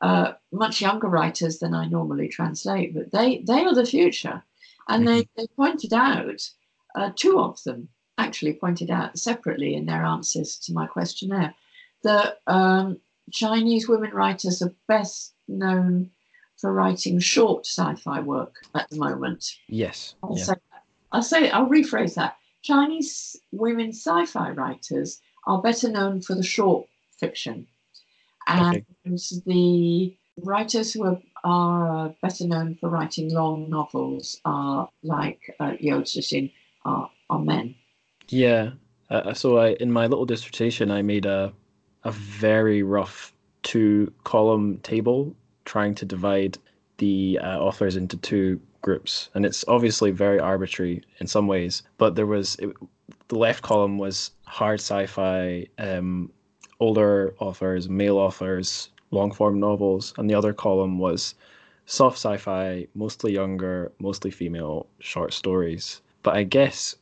[0.00, 4.42] uh, much younger writers than I normally translate, but they they are the future,
[4.88, 5.18] and mm-hmm.
[5.18, 6.48] they, they pointed out
[6.94, 11.54] uh, two of them actually pointed out separately in their answers to my questionnaire
[12.02, 12.98] that um,
[13.32, 16.10] Chinese women writers are best known
[16.56, 19.56] for writing short sci-fi work at the moment.
[19.68, 20.14] Yes.
[20.22, 20.44] I'll, yeah.
[20.44, 20.54] say,
[21.12, 22.36] I'll say I'll rephrase that.
[22.62, 26.86] Chinese women sci-fi writers are better known for the short
[27.18, 27.66] fiction,
[28.46, 29.42] and okay.
[29.46, 36.52] the writers who are, are, better known for writing long novels are like uh, Cixin
[36.84, 37.74] are, are men.
[38.28, 38.70] Yeah.
[39.10, 41.52] Uh, so I in my little dissertation I made a
[42.04, 43.32] a very rough
[43.62, 45.34] two column table
[45.64, 46.58] trying to divide
[46.98, 52.14] the uh, authors into two groups and it's obviously very arbitrary in some ways but
[52.14, 52.70] there was it,
[53.28, 56.30] the left column was hard sci-fi um,
[56.80, 61.34] older authors male authors long form novels and the other column was
[61.86, 66.96] soft sci-fi mostly younger mostly female short stories but i guess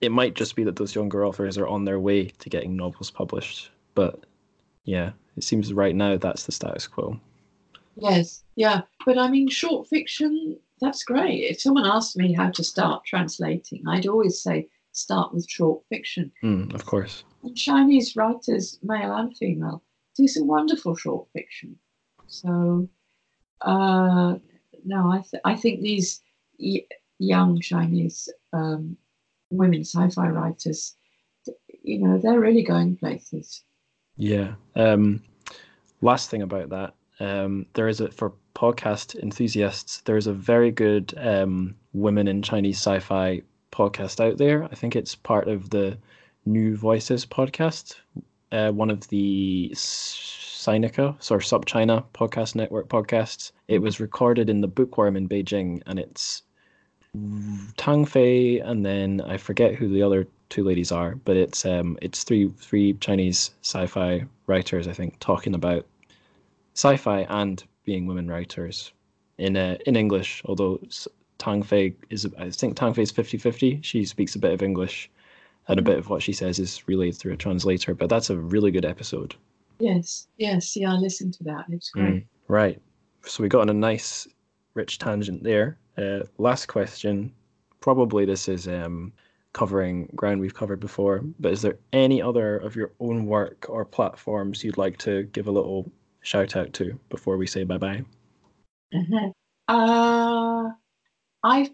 [0.00, 3.10] it might just be that those younger authors are on their way to getting novels
[3.10, 4.20] published but
[4.86, 7.20] yeah, it seems right now that's the status quo.
[7.96, 11.50] Yes, yeah, but I mean, short fiction, that's great.
[11.50, 16.32] If someone asked me how to start translating, I'd always say start with short fiction.
[16.42, 17.24] Mm, of course.
[17.42, 19.82] And Chinese writers, male and female,
[20.16, 21.76] do some wonderful short fiction.
[22.26, 22.88] So,
[23.60, 24.36] uh,
[24.84, 26.20] no, I, th- I think these
[26.58, 26.86] y-
[27.18, 28.96] young Chinese um,
[29.50, 30.96] women sci fi writers,
[31.82, 33.62] you know, they're really going places.
[34.16, 34.54] Yeah.
[34.74, 35.22] Um,
[36.00, 40.00] last thing about that, um, there is a for podcast enthusiasts.
[40.02, 44.64] There is a very good um, women in Chinese sci-fi podcast out there.
[44.64, 45.98] I think it's part of the
[46.44, 47.96] New Voices podcast,
[48.52, 53.52] uh, one of the Sinica or SupChina podcast network podcasts.
[53.68, 56.42] It was recorded in the Bookworm in Beijing, and it's
[57.76, 61.98] Tang Fei, and then I forget who the other two ladies are, but it's um
[62.02, 65.86] it's three three Chinese sci-fi writers I think talking about
[66.74, 68.92] sci-fi and being women writers
[69.38, 70.42] in uh, in English.
[70.44, 70.80] Although
[71.38, 73.82] Tang Fei is I think Tang Fei is 50-50.
[73.84, 75.10] She speaks a bit of English,
[75.68, 77.94] and a bit of what she says is relayed through a translator.
[77.94, 79.34] But that's a really good episode.
[79.78, 81.66] Yes, yes, yeah, I listened to that.
[81.68, 82.14] It's great.
[82.14, 82.80] Mm, right.
[83.24, 84.26] So we got on a nice,
[84.74, 85.78] rich tangent there.
[85.98, 87.32] Uh, last question.
[87.80, 89.12] Probably this is um,
[89.52, 93.84] covering ground we've covered before, but is there any other of your own work or
[93.84, 95.90] platforms you'd like to give a little
[96.20, 98.04] shout out to before we say bye bye?
[98.94, 99.30] Uh-huh.
[99.68, 100.70] Uh,
[101.46, 101.70] I've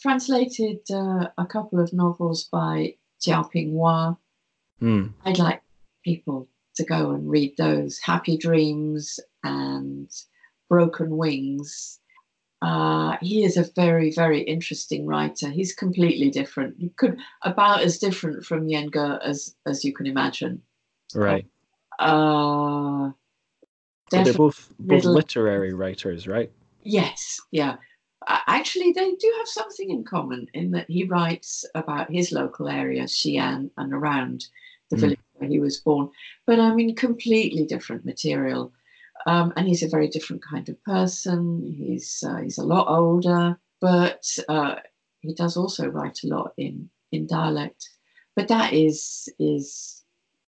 [0.00, 4.16] translated uh, a couple of novels by Jia Pingwa.
[4.80, 5.12] Mm.
[5.24, 5.62] I'd like
[6.04, 10.10] people to go and read those Happy Dreams and
[10.68, 12.00] Broken Wings
[12.62, 15.50] uh, he is a very, very interesting writer.
[15.50, 16.76] He's completely different.
[16.78, 20.62] He could about as different from Yan Ge as as you can imagine.
[21.14, 21.46] Right.
[21.98, 23.10] Uh,
[24.10, 26.50] they're both both literary writers, right?
[26.82, 27.40] Yes.
[27.50, 27.76] Yeah.
[28.28, 33.04] Actually, they do have something in common in that he writes about his local area,
[33.04, 34.46] Xi'an, and around
[34.90, 35.00] the mm.
[35.00, 36.10] village where he was born.
[36.46, 38.72] But I mean, completely different material.
[39.26, 41.74] Um, and he's a very different kind of person.
[41.76, 44.76] He's uh, he's a lot older, but uh,
[45.20, 47.88] he does also write a lot in in dialect.
[48.34, 50.02] But that is is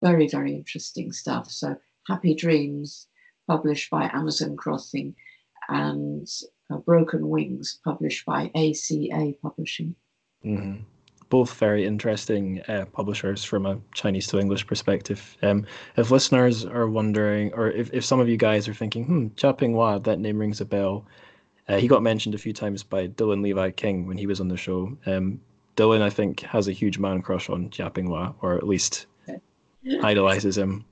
[0.03, 1.49] very very interesting stuff.
[1.49, 1.75] So
[2.07, 3.07] Happy Dreams,
[3.47, 5.15] published by Amazon Crossing,
[5.69, 6.27] and
[6.69, 9.95] uh, Broken Wings, published by ACA Publishing.
[10.45, 10.83] Mm-hmm
[11.29, 15.37] both very interesting uh, publishers from a Chinese to English perspective.
[15.41, 15.65] Um,
[15.97, 19.57] if listeners are wondering, or if, if some of you guys are thinking, hmm, Jia
[19.57, 21.05] Pingwa, that name rings a bell.
[21.67, 24.47] Uh, he got mentioned a few times by Dylan Levi King when he was on
[24.47, 24.97] the show.
[25.05, 25.41] Um,
[25.75, 29.07] Dylan, I think, has a huge man crush on Jia Pingwa, or at least
[30.01, 30.85] idolizes him.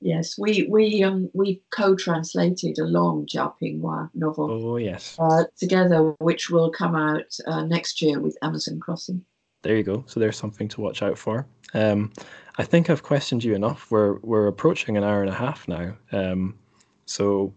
[0.00, 4.50] Yes, we we um we co-translated a long Jia Pingwa novel.
[4.50, 5.16] Oh yes.
[5.18, 9.24] Uh, together, which will come out uh, next year with Amazon Crossing
[9.62, 10.04] there you go.
[10.06, 11.46] So there's something to watch out for.
[11.74, 12.12] Um,
[12.56, 13.90] I think I've questioned you enough.
[13.90, 15.96] We're we're approaching an hour and a half now.
[16.12, 16.58] Um,
[17.06, 17.52] so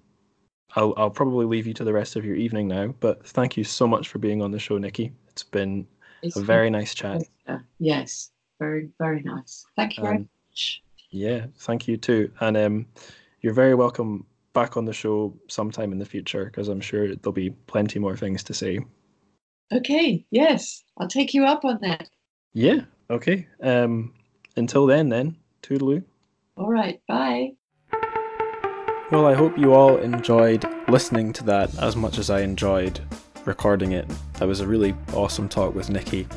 [0.76, 2.94] I'll I'll probably leave you to the rest of your evening now.
[3.00, 5.14] But thank you so much for being on the show, Nicky.
[5.30, 5.88] It's been
[6.22, 7.24] it's a very nice chat.
[7.80, 9.66] Yes, very very nice.
[9.76, 10.84] Thank you very um, much.
[11.12, 12.32] Yeah, thank you too.
[12.40, 12.86] And um,
[13.42, 17.34] you're very welcome back on the show sometime in the future because I'm sure there'll
[17.34, 18.80] be plenty more things to say.
[19.74, 22.10] Okay, yes, I'll take you up on that.
[22.54, 23.48] Yeah, okay.
[23.62, 24.14] Um,
[24.58, 26.04] until then, then, toodaloo.
[26.58, 27.52] All right, bye.
[29.12, 33.00] Well, I hope you all enjoyed listening to that as much as I enjoyed
[33.46, 34.10] recording it.
[34.34, 36.28] That was a really awesome talk with Nicky.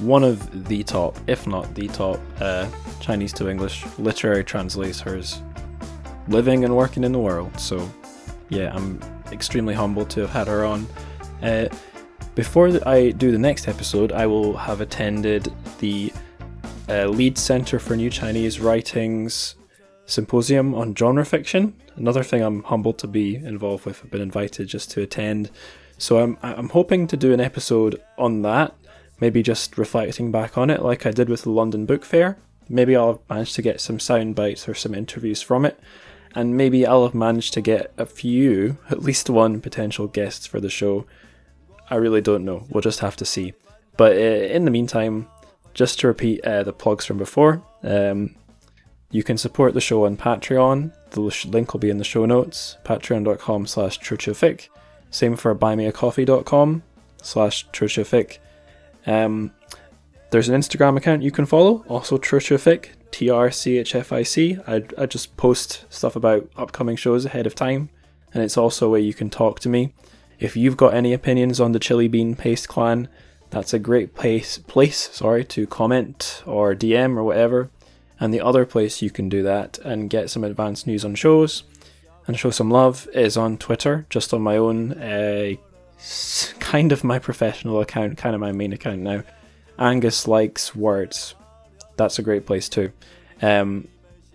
[0.00, 2.68] One of the top, if not the top, uh,
[3.00, 5.42] Chinese to English literary translators
[6.28, 7.58] living and working in the world.
[7.58, 7.90] So,
[8.48, 9.00] yeah, I'm
[9.32, 10.86] extremely humbled to have had her on.
[11.42, 11.68] Uh,
[12.34, 16.12] before I do the next episode, I will have attended the
[16.88, 19.56] uh, Leeds Centre for New Chinese Writings
[20.06, 21.74] symposium on genre fiction.
[21.96, 24.00] Another thing I'm humbled to be involved with.
[24.02, 25.50] I've been invited just to attend.
[25.98, 28.74] So I'm I'm hoping to do an episode on that,
[29.20, 32.38] maybe just reflecting back on it like I did with the London Book Fair.
[32.68, 35.80] Maybe I'll have managed to get some sound bites or some interviews from it,
[36.34, 40.60] and maybe I'll have managed to get a few, at least one potential guests for
[40.60, 41.06] the show.
[41.90, 42.66] I really don't know.
[42.68, 43.54] We'll just have to see.
[43.96, 45.28] But uh, in the meantime,
[45.74, 48.34] just to repeat uh, the plugs from before, um,
[49.10, 50.92] you can support the show on Patreon.
[51.10, 52.76] The link will be in the show notes.
[52.84, 54.68] Patreon.com slash trchfic.
[55.10, 56.82] Same for buymeacoffee.com
[57.22, 58.38] slash trchfic.
[59.08, 59.52] Um,
[60.30, 64.22] there's an Instagram account you can follow, also trchfic, T R C H F I
[64.22, 64.58] C.
[64.66, 67.88] I, just post stuff about upcoming shows ahead of time,
[68.34, 69.94] and it's also way you can talk to me.
[70.38, 73.08] If you've got any opinions on the Chili Bean Paste Clan,
[73.50, 77.70] that's a great place place sorry to comment or DM or whatever.
[78.20, 81.62] And the other place you can do that and get some advanced news on shows
[82.26, 85.54] and show some love is on Twitter, just on my own, uh,
[86.60, 89.22] kind of my professional account, kind of my main account now.
[89.78, 91.34] Angus likes words.
[91.96, 92.92] That's a great place too.
[93.42, 93.88] Um,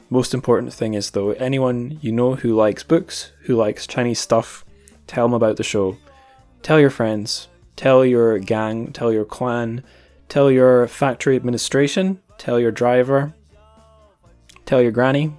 [0.10, 4.64] most important thing is though, anyone you know who likes books, who likes Chinese stuff,
[5.08, 5.98] tell them about the show.
[6.62, 9.84] Tell your friends, tell your gang, tell your clan,
[10.30, 13.34] tell your factory administration, tell your driver,
[14.66, 15.34] tell your granny,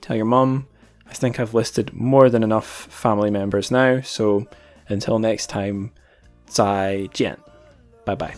[0.00, 0.66] tell your mum.
[1.06, 4.48] I think I've listed more than enough family members now, so
[4.88, 5.90] until next time,
[6.46, 7.36] 再见.
[8.04, 8.34] Bye bye.